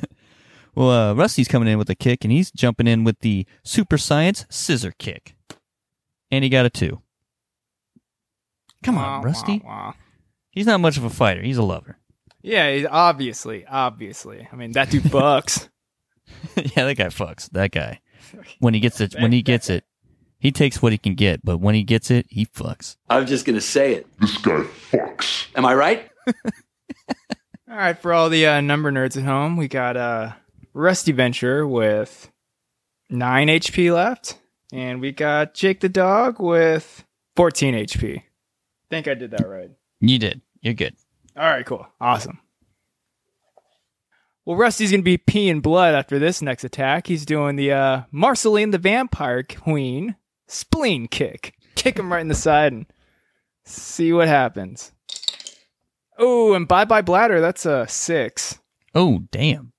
Well, 0.77 0.91
uh, 0.91 1.13
Rusty's 1.15 1.47
coming 1.47 1.67
in 1.67 1.79
with 1.79 1.89
a 1.89 1.95
kick, 1.95 2.23
and 2.23 2.31
he's 2.31 2.51
jumping 2.51 2.85
in 2.85 3.03
with 3.03 3.21
the 3.21 3.47
Super 3.63 3.97
Science 3.97 4.45
Scissor 4.47 4.93
Kick. 4.99 5.35
And 6.29 6.43
he 6.43 6.51
got 6.51 6.67
a 6.67 6.69
two. 6.69 7.01
Come 8.83 8.95
on, 8.99 9.21
Wah, 9.21 9.25
Rusty. 9.27 9.59
wah, 9.65 9.87
wah. 9.87 9.93
He's 10.51 10.67
not 10.67 10.79
much 10.79 10.95
of 10.95 11.03
a 11.03 11.09
fighter. 11.09 11.41
He's 11.41 11.57
a 11.57 11.63
lover. 11.63 11.97
Yeah, 12.43 12.71
he's 12.71 12.85
obviously, 12.85 13.65
obviously. 13.65 14.47
I 14.51 14.55
mean, 14.55 14.73
that 14.73 14.91
dude 14.91 15.09
bucks. 15.09 15.67
yeah, 16.55 16.85
that 16.85 16.95
guy 16.95 17.07
fucks. 17.07 17.49
That 17.51 17.71
guy. 17.71 17.99
When 18.59 18.75
he 18.75 18.79
gets 18.79 19.01
it, 19.01 19.15
when 19.17 19.31
he 19.31 19.41
gets 19.41 19.71
it, 19.71 19.83
he 20.37 20.51
takes 20.51 20.79
what 20.79 20.91
he 20.91 20.99
can 20.99 21.15
get. 21.15 21.43
But 21.43 21.57
when 21.59 21.73
he 21.73 21.83
gets 21.83 22.11
it, 22.11 22.27
he 22.29 22.45
fucks. 22.45 22.97
I'm 23.09 23.25
just 23.25 23.45
gonna 23.45 23.61
say 23.61 23.93
it. 23.93 24.07
This 24.19 24.37
guy 24.37 24.63
fucks. 24.91 25.47
Am 25.55 25.65
I 25.65 25.73
right? 25.73 26.09
All 27.69 27.77
right, 27.77 27.97
for 27.97 28.13
all 28.13 28.29
the 28.29 28.45
uh, 28.45 28.61
number 28.61 28.91
nerds 28.91 29.17
at 29.17 29.23
home, 29.23 29.55
we 29.57 29.67
got 29.67 29.95
uh, 29.97 30.33
Rusty 30.77 31.11
Venture 31.11 31.65
with 31.67 32.31
nine 33.09 33.47
HP 33.47 33.91
left, 33.91 34.37
and 34.71 35.01
we 35.01 35.11
got 35.11 35.55
Jake 35.55 35.79
the 35.79 35.89
dog 35.89 36.39
with 36.39 37.03
14 37.35 37.73
HP. 37.73 38.21
Think 38.91 39.07
I 39.07 39.15
did 39.15 39.31
that 39.31 39.47
right. 39.47 39.71
You 39.99 40.19
did. 40.19 40.41
You're 40.61 40.75
good. 40.75 40.95
All 41.35 41.45
right, 41.45 41.65
cool, 41.65 41.87
awesome. 41.99 42.39
Well, 44.45 44.55
Rusty's 44.55 44.91
gonna 44.91 45.01
be 45.01 45.17
peeing 45.17 45.63
blood 45.63 45.95
after 45.95 46.19
this 46.19 46.43
next 46.43 46.63
attack. 46.63 47.07
He's 47.07 47.25
doing 47.25 47.55
the 47.55 47.71
uh, 47.71 48.01
Marceline 48.11 48.69
the 48.69 48.77
Vampire 48.77 49.41
Queen 49.41 50.15
spleen 50.47 51.07
kick. 51.07 51.55
Kick 51.73 51.97
him 51.97 52.11
right 52.11 52.21
in 52.21 52.27
the 52.27 52.35
side 52.35 52.71
and 52.71 52.85
see 53.65 54.13
what 54.13 54.27
happens. 54.27 54.91
Oh, 56.19 56.53
and 56.53 56.67
bye 56.67 56.85
bye 56.85 57.01
bladder. 57.01 57.41
That's 57.41 57.65
a 57.65 57.87
six. 57.87 58.59
Oh, 58.93 59.23
damn. 59.31 59.73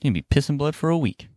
You're 0.00 0.12
going 0.12 0.22
to 0.22 0.28
be 0.28 0.40
pissing 0.40 0.58
blood 0.58 0.74
for 0.74 0.90
a 0.90 0.98
week. 0.98 1.28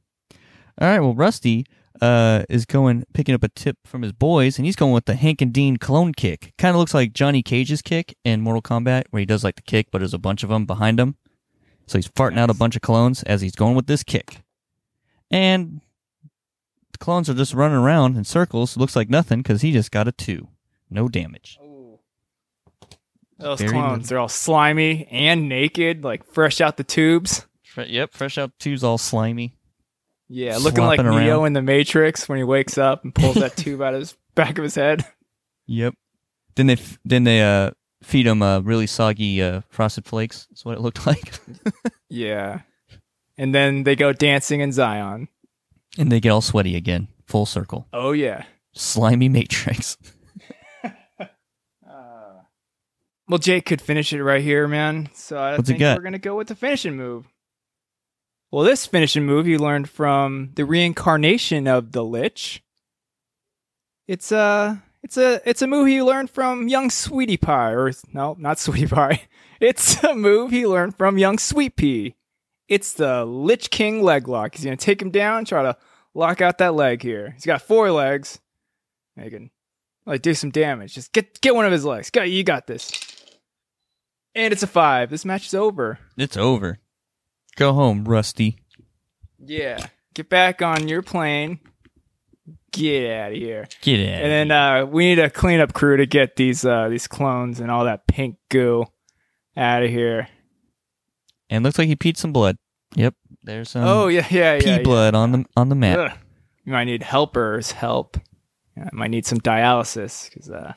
All 0.80 0.88
right, 0.88 1.00
well, 1.00 1.14
Rusty 1.14 1.66
uh, 2.02 2.44
is 2.50 2.66
going, 2.66 3.06
picking 3.14 3.36
up 3.36 3.44
a 3.44 3.50
tip 3.50 3.78
from 3.86 4.02
his 4.02 4.12
boys, 4.12 4.58
and 4.58 4.66
he's 4.66 4.76
going 4.76 4.94
with 4.94 5.06
the 5.06 5.16
Hank 5.16 5.42
and 5.42 5.54
Dean 5.54 5.78
clone 5.78 6.14
kick. 6.14 6.54
Kind 6.58 6.76
of 6.76 6.80
looks 6.80 6.94
like 6.94 7.14
Johnny 7.14 7.44
Cage's 7.44 7.82
kick 7.82 8.16
in 8.24 8.42
Mortal 8.42 8.62
Kombat, 8.62 9.04
where 9.12 9.20
he 9.20 9.26
does 9.26 9.44
like 9.44 9.56
the 9.56 9.62
kick, 9.62 9.90
but 9.92 10.00
there's 10.00 10.14
a 10.14 10.20
bunch 10.20 10.44
of 10.44 10.50
them 10.50 10.66
behind 10.66 11.00
him. 11.00 11.16
So 11.86 11.98
he's 11.98 12.08
farting 12.08 12.40
out 12.40 12.50
a 12.50 12.56
bunch 12.56 12.76
of 12.76 12.82
clones 12.82 13.24
as 13.24 13.42
he's 13.42 13.56
going 13.56 13.76
with 13.76 13.88
this 13.88 14.04
kick. 14.04 14.42
And 15.30 15.82
the 16.94 16.98
clones 16.98 17.30
are 17.30 17.34
just 17.34 17.54
running 17.54 17.78
around 17.78 18.16
in 18.16 18.24
circles. 18.24 18.78
Looks 18.78 18.96
like 18.96 19.10
nothing 19.10 19.40
because 19.40 19.62
he 19.62 19.72
just 19.74 19.92
got 19.92 20.08
a 20.08 20.12
two. 20.12 20.48
No 20.90 21.08
damage. 21.10 21.60
Those 23.40 23.60
Very 23.60 23.72
clones, 23.72 24.04
good. 24.04 24.10
they're 24.10 24.20
all 24.20 24.30
slimy 24.30 25.08
and 25.12 25.50
naked, 25.50 26.04
like 26.04 26.24
fresh 26.24 26.62
out 26.62 26.78
the 26.78 26.84
tubes. 26.84 27.46
Yep, 27.78 28.14
fresh 28.14 28.38
out 28.38 28.52
two's 28.60 28.84
all 28.84 28.98
slimy. 28.98 29.58
Yeah, 30.30 30.58
looking 30.58 30.84
like 30.84 31.00
Slopping 31.00 31.20
Neo 31.26 31.46
in 31.46 31.54
the 31.54 31.62
Matrix 31.62 32.28
when 32.30 32.38
he 32.38 32.44
wakes 32.44 32.78
up 32.78 33.04
and 33.04 33.14
pulls 33.14 33.36
that 33.36 33.56
tube 33.58 33.82
out 33.82 33.94
of 33.94 34.00
his 34.00 34.16
back 34.36 34.58
of 34.58 34.64
his 34.64 34.76
head. 34.76 35.06
Yep. 35.68 35.94
Then 36.56 36.68
they 36.68 36.74
f- 36.74 37.00
then 37.06 37.24
they 37.24 37.42
uh 37.42 37.72
feed 38.02 38.26
him 38.28 38.42
uh 38.42 38.60
really 38.62 38.88
soggy 38.88 39.42
uh 39.42 39.62
frosted 39.70 40.06
flakes. 40.06 40.48
That's 40.50 40.66
what 40.66 40.76
it 40.78 40.82
looked 40.82 41.06
like. 41.08 41.40
Yeah. 42.10 42.62
And 43.38 43.54
then 43.54 43.84
they 43.84 43.96
go 43.96 44.14
dancing 44.14 44.60
in 44.62 44.72
Zion. 44.72 45.28
and 45.98 46.12
they 46.12 46.20
get 46.20 46.30
all 46.30 46.42
sweaty 46.42 46.76
again. 46.76 47.08
Full 47.26 47.46
circle. 47.46 47.88
Oh 47.94 48.12
yeah. 48.12 48.46
Slimy 48.74 49.30
matrix. 49.30 49.98
Well, 53.30 53.40
Jake 53.40 53.66
could 53.66 53.82
finish 53.82 54.12
it 54.12 54.22
right 54.22 54.44
here, 54.44 54.68
man. 54.68 55.10
So 55.14 55.38
I 55.38 55.56
What's 55.56 55.70
think 55.70 55.80
we're 55.80 56.00
gonna 56.02 56.20
go 56.20 56.36
with 56.36 56.50
the 56.50 56.56
finishing 56.56 56.98
move. 56.98 57.26
Well, 58.54 58.64
this 58.64 58.86
finishing 58.86 59.26
move 59.26 59.48
you 59.48 59.58
learned 59.58 59.90
from 59.90 60.52
the 60.54 60.64
reincarnation 60.64 61.68
of 61.68 61.92
the 61.92 62.04
Lich. 62.04 62.64
It's 64.08 64.32
a 64.32 64.84
it's 65.02 65.18
a 65.18 65.42
it's 65.44 65.64
a 65.64 65.68
move 65.68 65.90
you 65.90 66.06
learned 66.06 66.30
from 66.30 66.68
young 66.68 66.92
Sweetie 66.92 67.38
Pie, 67.38 67.72
or 67.72 67.92
no, 68.14 68.36
not 68.38 68.60
Sweetie 68.60 68.86
Pie. 68.86 69.24
It's 69.60 70.04
a 70.04 70.14
move 70.14 70.52
he 70.52 70.68
learned 70.68 70.96
from 70.98 71.18
young 71.18 71.40
Sweet 71.40 71.78
Pea. 71.78 72.16
It's 72.68 72.94
the 72.94 73.26
Lich 73.26 73.72
King 73.72 74.04
leg 74.04 74.28
lock. 74.28 74.54
He's 74.54 74.66
gonna 74.66 74.78
take 74.78 75.02
him 75.02 75.10
down, 75.10 75.46
try 75.46 75.64
to 75.64 75.76
lock 76.14 76.40
out 76.40 76.60
that 76.60 76.76
leg 76.76 77.02
here. 77.02 77.32
He's 77.32 77.48
got 77.48 77.64
four 77.64 77.90
legs. 77.90 78.40
He 79.20 79.32
can 79.32 79.50
like 80.06 80.22
do 80.22 80.36
some 80.36 80.52
damage. 80.52 80.94
Just 80.94 81.12
get 81.12 81.42
get 81.42 81.56
one 81.56 81.66
of 81.66 81.72
his 81.72 81.86
legs. 81.86 82.12
Got 82.12 82.30
you 82.30 82.44
got 82.44 82.68
this. 82.68 82.92
And 84.36 84.54
it's 84.54 84.62
a 84.62 84.68
five. 84.68 85.10
This 85.10 85.26
match 85.26 85.48
is 85.48 85.56
over. 85.56 85.98
It's 86.18 86.38
over. 86.38 86.78
Go 87.56 87.74
home, 87.74 88.06
Rusty. 88.06 88.58
Yeah. 89.40 89.86
Get 90.14 90.30
back 90.30 90.62
on 90.62 90.88
your 90.88 91.02
plane. 91.02 91.60
Get 92.72 93.12
out 93.12 93.32
of 93.32 93.38
here. 93.38 93.68
Get 93.82 94.00
it. 94.00 94.22
And 94.22 94.32
then 94.32 94.52
uh, 94.52 94.86
we 94.86 95.06
need 95.06 95.20
a 95.20 95.30
cleanup 95.30 95.74
crew 95.74 95.98
to 95.98 96.06
get 96.06 96.36
these 96.36 96.66
uh, 96.66 96.90
these 96.90 97.08
clones 97.08 97.60
and 97.60 97.70
all 97.70 97.86
that 97.86 98.08
pink 98.08 98.38
goo 98.50 98.86
out 99.56 99.84
of 99.84 99.90
here. 99.90 100.28
and 101.50 101.64
looks 101.64 101.78
like 101.78 101.88
he 101.88 101.96
peed 101.96 102.18
some 102.18 102.34
blood. 102.34 102.58
Yep. 102.96 103.14
There's 103.44 103.70
some 103.70 103.84
oh 103.84 104.08
yeah, 104.08 104.26
yeah, 104.32 104.60
pea 104.60 104.66
yeah. 104.66 104.78
yeah. 104.78 104.82
blood 104.84 105.14
on 105.14 105.32
the 105.32 105.46
on 105.56 105.70
the 105.70 105.76
mat. 105.76 106.00
Ugh. 106.00 106.18
You 106.66 106.74
might 106.74 106.86
need 106.86 107.04
helpers 107.04 107.72
help. 107.72 108.18
Yeah, 108.76 108.90
might 108.92 109.12
need 109.12 109.26
some 109.26 109.40
dialysis 109.40 110.30
because 110.30 110.50
uh, 110.50 110.74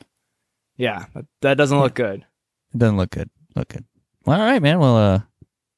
yeah, 0.75 1.05
that, 1.15 1.25
that 1.41 1.57
doesn't 1.57 1.79
look 1.79 1.95
good. 1.95 2.25
It 2.73 2.77
doesn't 2.77 2.97
look 2.97 3.09
good. 3.09 3.29
Look 3.55 3.69
good. 3.69 3.85
Well, 4.25 4.39
all 4.39 4.45
right, 4.45 4.61
man. 4.61 4.79
Well, 4.79 4.97
uh, 4.97 5.21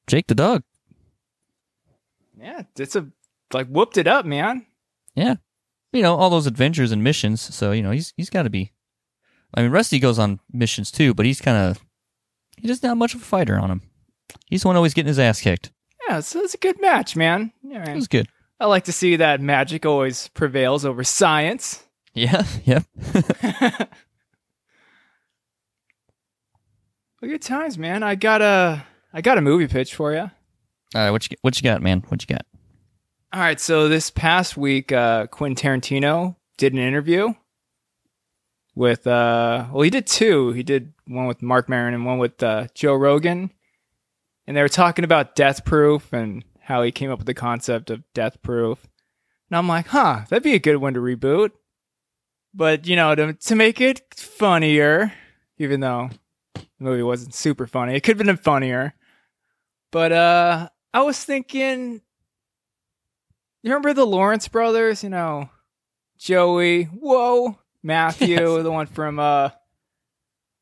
Jake 0.06 0.26
the 0.26 0.34
dog. 0.34 0.64
Yeah, 2.40 2.62
it's 2.78 2.96
a 2.96 3.06
like 3.52 3.66
whooped 3.68 3.96
it 3.98 4.06
up, 4.06 4.24
man. 4.24 4.66
Yeah. 5.14 5.34
You 5.92 6.02
know 6.02 6.16
all 6.16 6.30
those 6.30 6.46
adventures 6.46 6.92
and 6.92 7.02
missions. 7.04 7.40
So 7.40 7.72
you 7.72 7.82
know 7.82 7.90
he's 7.90 8.12
he's 8.16 8.30
got 8.30 8.42
to 8.44 8.50
be. 8.50 8.72
I 9.54 9.62
mean, 9.62 9.70
Rusty 9.72 9.98
goes 9.98 10.18
on 10.18 10.40
missions 10.52 10.90
too, 10.90 11.12
but 11.14 11.26
he's 11.26 11.40
kind 11.40 11.56
of 11.58 11.84
he's 12.56 12.70
just 12.70 12.82
not 12.82 12.90
have 12.90 12.98
much 12.98 13.14
of 13.14 13.22
a 13.22 13.24
fighter 13.24 13.58
on 13.58 13.70
him. 13.70 13.82
He's 14.46 14.62
the 14.62 14.68
one 14.68 14.76
always 14.76 14.94
getting 14.94 15.08
his 15.08 15.18
ass 15.18 15.40
kicked. 15.40 15.72
Yeah, 16.08 16.20
so 16.20 16.40
it's 16.40 16.54
a 16.54 16.58
good 16.58 16.80
match, 16.80 17.16
man. 17.16 17.52
Yeah, 17.62 17.88
It 17.90 17.94
was 17.94 18.08
good. 18.08 18.28
I 18.58 18.66
like 18.66 18.84
to 18.84 18.92
see 18.92 19.16
that 19.16 19.40
magic 19.40 19.84
always 19.86 20.28
prevails 20.28 20.84
over 20.84 21.02
science. 21.04 21.84
Yeah. 22.14 22.42
Yep. 22.64 22.84
Well, 27.20 27.30
good 27.30 27.42
times, 27.42 27.76
man. 27.76 28.02
I 28.02 28.14
got 28.14 28.40
a 28.40 28.86
I 29.12 29.20
got 29.20 29.36
a 29.36 29.42
movie 29.42 29.68
pitch 29.68 29.94
for 29.94 30.14
you. 30.14 30.30
All 30.94 31.02
right. 31.02 31.10
What 31.10 31.30
you 31.30 31.36
what 31.42 31.56
you 31.56 31.62
got, 31.62 31.82
man? 31.82 32.02
What 32.08 32.22
you 32.22 32.34
got? 32.34 32.46
All 33.32 33.40
right, 33.40 33.60
so 33.60 33.88
this 33.88 34.10
past 34.10 34.56
week, 34.56 34.90
uh, 34.90 35.28
Quentin 35.28 35.54
Tarantino 35.54 36.34
did 36.58 36.72
an 36.72 36.80
interview 36.80 37.32
with, 38.74 39.06
uh, 39.06 39.68
well, 39.70 39.82
he 39.82 39.90
did 39.90 40.08
two. 40.08 40.50
He 40.50 40.64
did 40.64 40.94
one 41.06 41.26
with 41.26 41.40
Marc 41.40 41.68
Maron 41.68 41.94
and 41.94 42.04
one 42.04 42.18
with 42.18 42.42
uh, 42.42 42.66
Joe 42.74 42.94
Rogan. 42.94 43.52
And 44.48 44.56
they 44.56 44.62
were 44.62 44.68
talking 44.68 45.04
about 45.04 45.36
Death 45.36 45.64
Proof 45.64 46.12
and 46.12 46.42
how 46.60 46.82
he 46.82 46.90
came 46.90 47.12
up 47.12 47.20
with 47.20 47.26
the 47.26 47.34
concept 47.34 47.90
of 47.90 48.02
Death 48.14 48.42
Proof. 48.42 48.88
And 49.48 49.56
I'm 49.56 49.68
like, 49.68 49.86
huh, 49.86 50.22
that'd 50.28 50.42
be 50.42 50.54
a 50.54 50.58
good 50.58 50.78
one 50.78 50.94
to 50.94 51.00
reboot. 51.00 51.52
But, 52.52 52.88
you 52.88 52.96
know, 52.96 53.14
to, 53.14 53.32
to 53.34 53.54
make 53.54 53.80
it 53.80 54.12
funnier, 54.16 55.12
even 55.56 55.78
though 55.78 56.10
the 56.54 56.64
movie 56.80 57.04
wasn't 57.04 57.34
super 57.34 57.68
funny, 57.68 57.94
it 57.94 58.00
could 58.00 58.18
have 58.18 58.26
been 58.26 58.36
funnier. 58.36 58.94
But 59.92 60.10
uh, 60.10 60.68
I 60.92 61.02
was 61.02 61.22
thinking 61.22 62.00
you 63.62 63.70
remember 63.70 63.92
the 63.92 64.06
Lawrence 64.06 64.48
brothers? 64.48 65.02
You 65.02 65.10
know, 65.10 65.50
Joey, 66.18 66.84
whoa, 66.84 67.58
Matthew, 67.82 68.62
the 68.62 68.72
one 68.72 68.86
from 68.86 69.18
uh, 69.18 69.50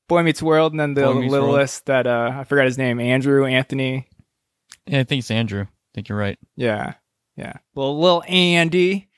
Boy 0.09 0.23
Meets 0.23 0.43
World, 0.43 0.73
and 0.73 0.81
then 0.81 0.95
the 0.95 1.05
Boy 1.05 1.29
littlest 1.29 1.87
that 1.87 2.07
uh, 2.07 2.33
I 2.35 2.45
forgot 2.45 2.67
his 2.67 2.79
name, 2.79 3.01
Andrew, 3.01 3.45
Anthony. 3.45 4.09
Yeah, 4.87 5.01
I 5.01 5.05
think 5.05 5.21
it's 5.21 5.31
Andrew. 5.31 5.63
I 5.63 5.69
think 5.95 6.09
you're 6.09 6.19
right. 6.19 6.39
Yeah, 6.57 6.95
yeah, 7.37 7.55
little 7.75 8.01
little 8.01 8.25
Andy. 8.27 9.09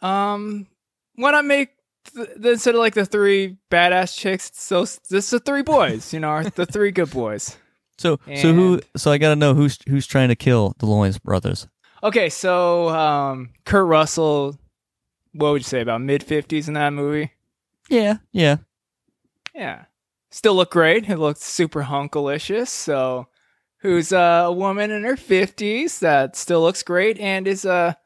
Um, 0.00 0.66
why 1.14 1.32
not 1.32 1.44
make 1.44 1.70
th- 2.14 2.28
instead 2.42 2.74
of 2.74 2.80
like 2.80 2.94
the 2.94 3.06
three 3.06 3.58
badass 3.70 4.16
chicks, 4.16 4.50
so 4.54 4.86
this 5.10 5.30
the 5.30 5.40
three 5.40 5.62
boys, 5.62 6.12
you 6.14 6.20
know, 6.20 6.42
the 6.42 6.66
three 6.66 6.90
good 6.90 7.10
boys. 7.10 7.56
So 7.98 8.18
so 8.34 8.52
who? 8.52 8.80
So 8.96 9.10
I 9.10 9.18
got 9.18 9.30
to 9.30 9.36
know 9.36 9.54
who's 9.54 9.78
who's 9.88 10.06
trying 10.06 10.28
to 10.28 10.36
kill 10.36 10.74
the 10.78 10.86
Lawrence 10.86 11.18
brothers. 11.18 11.66
Okay, 12.02 12.28
so 12.28 12.90
um, 12.90 13.50
Kurt 13.64 13.86
Russell, 13.86 14.58
what 15.32 15.52
would 15.52 15.62
you 15.62 15.64
say 15.64 15.80
about 15.80 16.02
mid 16.02 16.22
fifties 16.22 16.68
in 16.68 16.74
that 16.74 16.92
movie? 16.92 17.32
Yeah. 17.88 18.18
Yeah. 18.32 18.56
Yeah. 19.54 19.84
still 20.30 20.54
look 20.54 20.70
great. 20.70 21.08
It 21.08 21.18
looked 21.18 21.40
super 21.40 21.84
hunkalicious. 21.84 22.68
So, 22.68 23.28
who's 23.78 24.12
a 24.12 24.52
woman 24.54 24.90
in 24.90 25.04
her 25.04 25.16
fifties 25.16 26.00
that 26.00 26.36
still 26.36 26.60
looks 26.60 26.82
great 26.82 27.18
and 27.18 27.48
is 27.48 27.64
a 27.64 27.96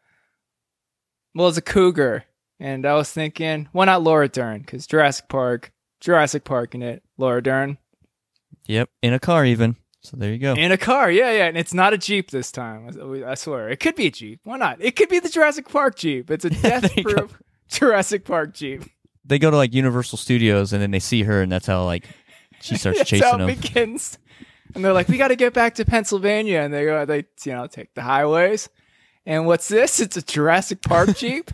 well, 1.35 1.48
is 1.48 1.57
a 1.59 1.62
cougar. 1.62 2.24
And 2.59 2.85
I 2.85 2.94
was 2.94 3.11
thinking, 3.11 3.68
why 3.72 3.87
not 3.87 4.03
Laura 4.03 4.29
Dern? 4.29 4.61
Because 4.61 4.87
Jurassic 4.87 5.29
Park, 5.29 5.72
Jurassic 6.00 6.44
Park 6.44 6.74
in 6.74 6.83
it, 6.83 7.03
Laura 7.16 7.42
Dern 7.42 7.79
Yep, 8.66 8.88
in 9.03 9.12
a 9.12 9.18
car 9.20 9.44
even. 9.44 9.77
So 10.03 10.16
there 10.16 10.33
you 10.33 10.38
go. 10.38 10.55
in 10.55 10.73
a 10.73 10.79
car. 10.79 11.11
Yeah, 11.11 11.31
yeah, 11.31 11.46
and 11.46 11.59
it's 11.59 11.75
not 11.75 11.92
a 11.92 11.99
Jeep 11.99 12.31
this 12.31 12.51
time. 12.51 12.88
I- 13.27 13.35
swear, 13.35 13.68
it 13.68 13.81
could 13.81 13.96
be 13.96 14.07
a 14.07 14.11
Jeep. 14.11 14.40
Why 14.44 14.57
not? 14.57 14.81
It 14.81 14.96
could 14.96 15.09
be 15.11 15.18
the 15.18 15.29
Jurassic 15.29 15.68
Park 15.68 15.96
Jeep. 15.96 16.31
It's 16.31 16.44
a 16.44 16.51
death-proof 16.62 17.38
Jurassic 17.68 18.25
Park 18.25 18.55
Jeep. 18.55 18.83
they 19.25 19.38
go 19.38 19.51
to 19.51 19.57
like 19.57 19.75
Universal 19.75 20.18
Studios 20.18 20.73
and 20.73 20.81
then 20.83 20.90
they 20.90 21.01
see 21.01 21.23
her 21.25 21.42
and 21.42 21.53
that's 21.53 21.66
how 21.66 21.85
like 21.85 22.05
she 22.62 22.77
starts 22.77 22.99
That's 23.01 23.11
chasing 23.11 23.27
how 23.27 23.37
them. 23.37 23.49
it 23.51 23.61
begins. 23.61 24.18
And 24.75 24.85
they're 24.85 24.92
like, 24.92 25.09
"We 25.09 25.18
got 25.18 25.29
to 25.29 25.37
get 25.37 25.53
back 25.53 25.75
to 25.77 25.85
Pennsylvania," 25.85 26.61
and 26.61 26.73
they 26.73 26.85
go, 26.85 27.05
they 27.05 27.25
you 27.44 27.53
know 27.53 27.66
take 27.66 27.92
the 27.94 28.03
highways. 28.03 28.68
And 29.27 29.44
what's 29.46 29.66
this? 29.68 29.99
It's 30.01 30.16
a 30.16 30.23
Jurassic 30.23 30.81
Park 30.81 31.16
Jeep. 31.16 31.51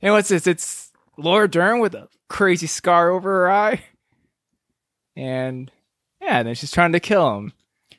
and 0.00 0.14
what's 0.14 0.28
this? 0.28 0.46
It's 0.46 0.92
Laura 1.18 1.48
Dern 1.48 1.80
with 1.80 1.94
a 1.94 2.08
crazy 2.28 2.68
scar 2.68 3.10
over 3.10 3.30
her 3.30 3.50
eye. 3.50 3.84
And 5.16 5.70
yeah, 6.24 6.42
then 6.42 6.54
she's 6.54 6.70
trying 6.70 6.92
to 6.92 7.00
kill 7.00 7.36
him. 7.36 7.52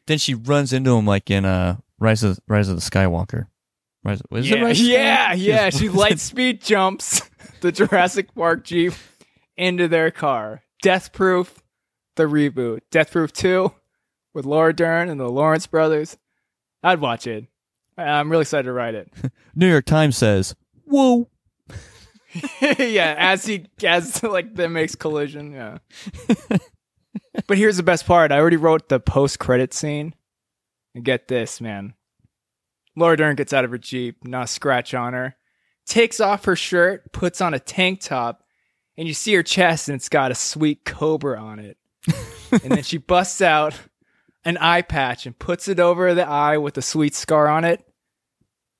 Then 0.07 0.17
she 0.17 0.33
runs 0.33 0.73
into 0.73 0.95
him 0.95 1.05
like 1.05 1.29
in 1.29 1.45
uh 1.45 1.77
Rise 1.99 2.23
of 2.23 2.39
Rise 2.47 2.69
of 2.69 2.75
the 2.75 2.81
Skywalker. 2.81 3.47
Rise 4.03 4.19
of, 4.19 4.25
was 4.29 4.49
it 4.49 4.57
yeah, 4.57 4.63
Rise 4.63 4.81
yeah, 4.81 5.33
Skywalker? 5.33 5.45
yeah. 5.45 5.69
She 5.69 5.89
light 6.03 6.19
speed 6.19 6.61
jumps 6.61 7.21
the 7.61 7.71
Jurassic 7.71 8.33
Park 8.35 8.63
Jeep 8.63 8.93
into 9.57 9.87
their 9.87 10.11
car. 10.11 10.63
Death 10.81 11.13
Proof, 11.13 11.63
the 12.15 12.23
reboot. 12.23 12.81
Death 12.91 13.11
Proof 13.11 13.31
2 13.33 13.71
with 14.33 14.45
Laura 14.45 14.73
Dern 14.73 15.09
and 15.09 15.19
the 15.19 15.29
Lawrence 15.29 15.65
brothers. 15.65 16.17
I'd 16.83 16.99
watch 16.99 17.25
it. 17.25 17.45
I'm 17.97 18.29
really 18.29 18.41
excited 18.41 18.63
to 18.65 18.73
write 18.73 18.93
it. 18.93 19.11
New 19.55 19.69
York 19.69 19.85
Times 19.85 20.17
says, 20.17 20.53
"Whoa." 20.83 21.29
yeah, 22.77 23.15
as 23.17 23.45
he 23.45 23.65
as 23.83 24.21
like 24.21 24.53
that 24.55 24.69
makes 24.69 24.95
collision. 24.95 25.53
Yeah. 25.53 25.77
But 27.47 27.57
here's 27.57 27.77
the 27.77 27.83
best 27.83 28.05
part. 28.05 28.31
I 28.31 28.39
already 28.39 28.57
wrote 28.57 28.89
the 28.89 28.99
post 28.99 29.39
credit 29.39 29.73
scene. 29.73 30.15
And 30.93 31.03
get 31.03 31.27
this, 31.27 31.59
man. 31.59 31.93
Laura 32.95 33.17
Dern 33.17 33.35
gets 33.35 33.51
out 33.51 33.65
of 33.65 33.71
her 33.71 33.77
Jeep, 33.77 34.23
not 34.23 34.45
a 34.45 34.47
scratch 34.47 34.93
on 34.93 35.11
her, 35.11 35.35
takes 35.85 36.21
off 36.21 36.45
her 36.45 36.55
shirt, 36.55 37.11
puts 37.11 37.41
on 37.41 37.53
a 37.53 37.59
tank 37.59 37.99
top, 37.99 38.43
and 38.97 39.07
you 39.07 39.13
see 39.13 39.33
her 39.33 39.43
chest 39.43 39.89
and 39.89 39.97
it's 39.97 40.07
got 40.07 40.31
a 40.31 40.35
sweet 40.35 40.85
cobra 40.85 41.37
on 41.37 41.59
it. 41.59 41.77
and 42.51 42.71
then 42.71 42.83
she 42.83 42.97
busts 42.97 43.41
out 43.41 43.77
an 44.45 44.57
eye 44.57 44.83
patch 44.83 45.25
and 45.25 45.37
puts 45.37 45.67
it 45.67 45.79
over 45.79 46.13
the 46.13 46.27
eye 46.27 46.57
with 46.57 46.77
a 46.77 46.81
sweet 46.81 47.13
scar 47.13 47.47
on 47.47 47.65
it. 47.65 47.85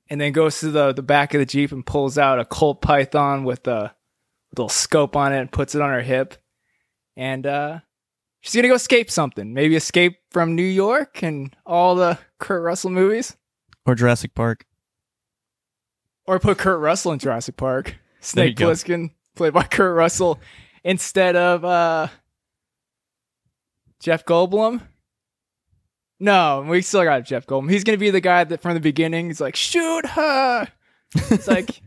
And 0.08 0.20
then 0.20 0.32
goes 0.32 0.60
to 0.60 0.70
the, 0.70 0.92
the 0.92 1.02
back 1.02 1.34
of 1.34 1.40
the 1.40 1.46
Jeep 1.46 1.72
and 1.72 1.84
pulls 1.84 2.16
out 2.16 2.38
a 2.38 2.44
Colt 2.44 2.80
Python 2.80 3.44
with 3.44 3.66
a 3.66 3.94
little 4.56 4.68
scope 4.68 5.16
on 5.16 5.32
it 5.32 5.40
and 5.40 5.50
puts 5.50 5.74
it 5.74 5.82
on 5.82 5.90
her 5.90 6.00
hip. 6.00 6.36
And 7.16 7.44
uh, 7.44 7.80
she's 8.46 8.54
going 8.54 8.62
to 8.62 8.68
go 8.68 8.74
escape 8.74 9.10
something. 9.10 9.52
Maybe 9.52 9.74
escape 9.74 10.18
from 10.30 10.54
New 10.54 10.62
York 10.62 11.22
and 11.22 11.54
all 11.66 11.96
the 11.96 12.18
Kurt 12.38 12.62
Russell 12.62 12.90
movies. 12.90 13.36
Or 13.84 13.96
Jurassic 13.96 14.34
Park. 14.34 14.64
Or 16.26 16.38
put 16.38 16.58
Kurt 16.58 16.80
Russell 16.80 17.12
in 17.12 17.18
Jurassic 17.18 17.56
Park. 17.56 17.96
Snake. 18.20 18.56
Plissken, 18.56 19.10
played 19.34 19.52
by 19.52 19.64
Kurt 19.64 19.94
Russell, 19.96 20.40
instead 20.82 21.36
of 21.36 21.64
uh, 21.64 22.08
Jeff 24.00 24.24
Goldblum. 24.24 24.80
No, 26.18 26.64
we 26.66 26.82
still 26.82 27.04
got 27.04 27.24
Jeff 27.24 27.46
Goldblum. 27.46 27.70
He's 27.70 27.84
gonna 27.84 27.98
be 27.98 28.10
the 28.10 28.20
guy 28.20 28.42
that 28.42 28.62
from 28.62 28.74
the 28.74 28.80
beginning. 28.80 29.26
He's 29.26 29.40
like, 29.40 29.54
shoot 29.54 30.06
her. 30.06 30.66
It's 31.14 31.46
like 31.46 31.82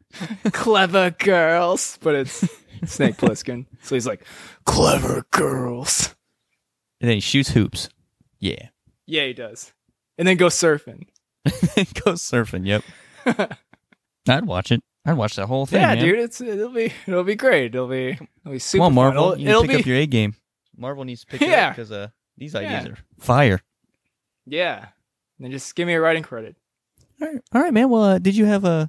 clever 0.52 1.10
girls, 1.10 1.98
but 2.00 2.14
it's 2.14 2.48
Snake 2.84 3.16
Plissken. 3.16 3.66
So 3.82 3.94
he's 3.94 4.06
like, 4.06 4.24
clever 4.64 5.24
girls. 5.30 6.14
And 7.00 7.08
then 7.08 7.16
he 7.16 7.20
shoots 7.20 7.50
hoops. 7.50 7.88
Yeah. 8.38 8.68
Yeah, 9.06 9.26
he 9.26 9.32
does. 9.32 9.72
And 10.18 10.26
then 10.28 10.36
go 10.36 10.46
surfing. 10.46 11.06
Go 11.44 12.12
surfing. 12.12 12.66
Yep. 12.66 12.84
I'd 14.28 14.46
watch 14.46 14.70
it. 14.70 14.82
I'd 15.04 15.14
watch 15.16 15.34
that 15.36 15.46
whole 15.46 15.66
thing. 15.66 15.80
yeah, 15.80 15.94
man. 15.96 16.04
dude, 16.04 16.18
it's 16.20 16.40
it'll 16.40 16.68
be 16.68 16.92
it'll 17.08 17.24
be 17.24 17.34
great. 17.34 17.74
It'll 17.74 17.88
be 17.88 18.10
it'll 18.10 18.52
be 18.52 18.60
super. 18.60 18.84
Come 18.84 18.96
on, 18.98 19.10
fun. 19.10 19.14
Marvel. 19.16 19.32
It'll, 19.32 19.38
you 19.40 19.44
need 19.46 19.50
it'll 19.50 19.62
to 19.62 19.68
pick 19.68 19.76
be 19.78 19.82
up 19.82 19.86
your 19.86 19.96
A 19.96 20.06
game. 20.06 20.36
Marvel 20.76 21.02
needs 21.04 21.22
to 21.22 21.26
pick 21.26 21.42
it 21.42 21.48
Yeah. 21.48 21.68
up 21.70 21.76
because 21.76 21.90
uh, 21.90 22.08
these 22.36 22.54
ideas 22.54 22.84
Yeah. 22.84 22.90
are 22.92 22.98
fire. 23.18 23.60
yeah. 24.46 24.86
Then 25.40 25.50
just 25.50 25.74
give 25.74 25.88
me 25.88 25.94
a 25.94 26.00
writing 26.00 26.22
credit. 26.22 26.54
All 27.20 27.26
right, 27.28 27.40
all 27.52 27.60
right 27.62 27.74
man. 27.74 27.90
Well, 27.90 28.02
uh, 28.04 28.18
did 28.20 28.36
you 28.36 28.44
have 28.44 28.64
a 28.64 28.88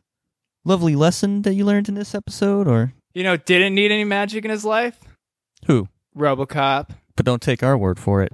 lovely 0.64 0.96
lesson 0.96 1.42
that 1.44 1.56
you 1.56 1.66
learned 1.66 1.90
in 1.90 1.96
this 1.96 2.14
episode, 2.14 2.68
or 2.68 2.94
You 3.14 3.24
know, 3.24 3.38
didn't 3.38 3.76
need 3.76 3.92
any 3.92 4.04
magic 4.06 4.44
in 4.44 4.52
his 4.52 4.66
life. 4.66 5.00
who? 5.68 5.88
RoboCop. 6.18 6.90
But 7.16 7.26
don't 7.26 7.42
take 7.42 7.62
our 7.62 7.78
word 7.78 8.00
for 8.00 8.24
it. 8.24 8.32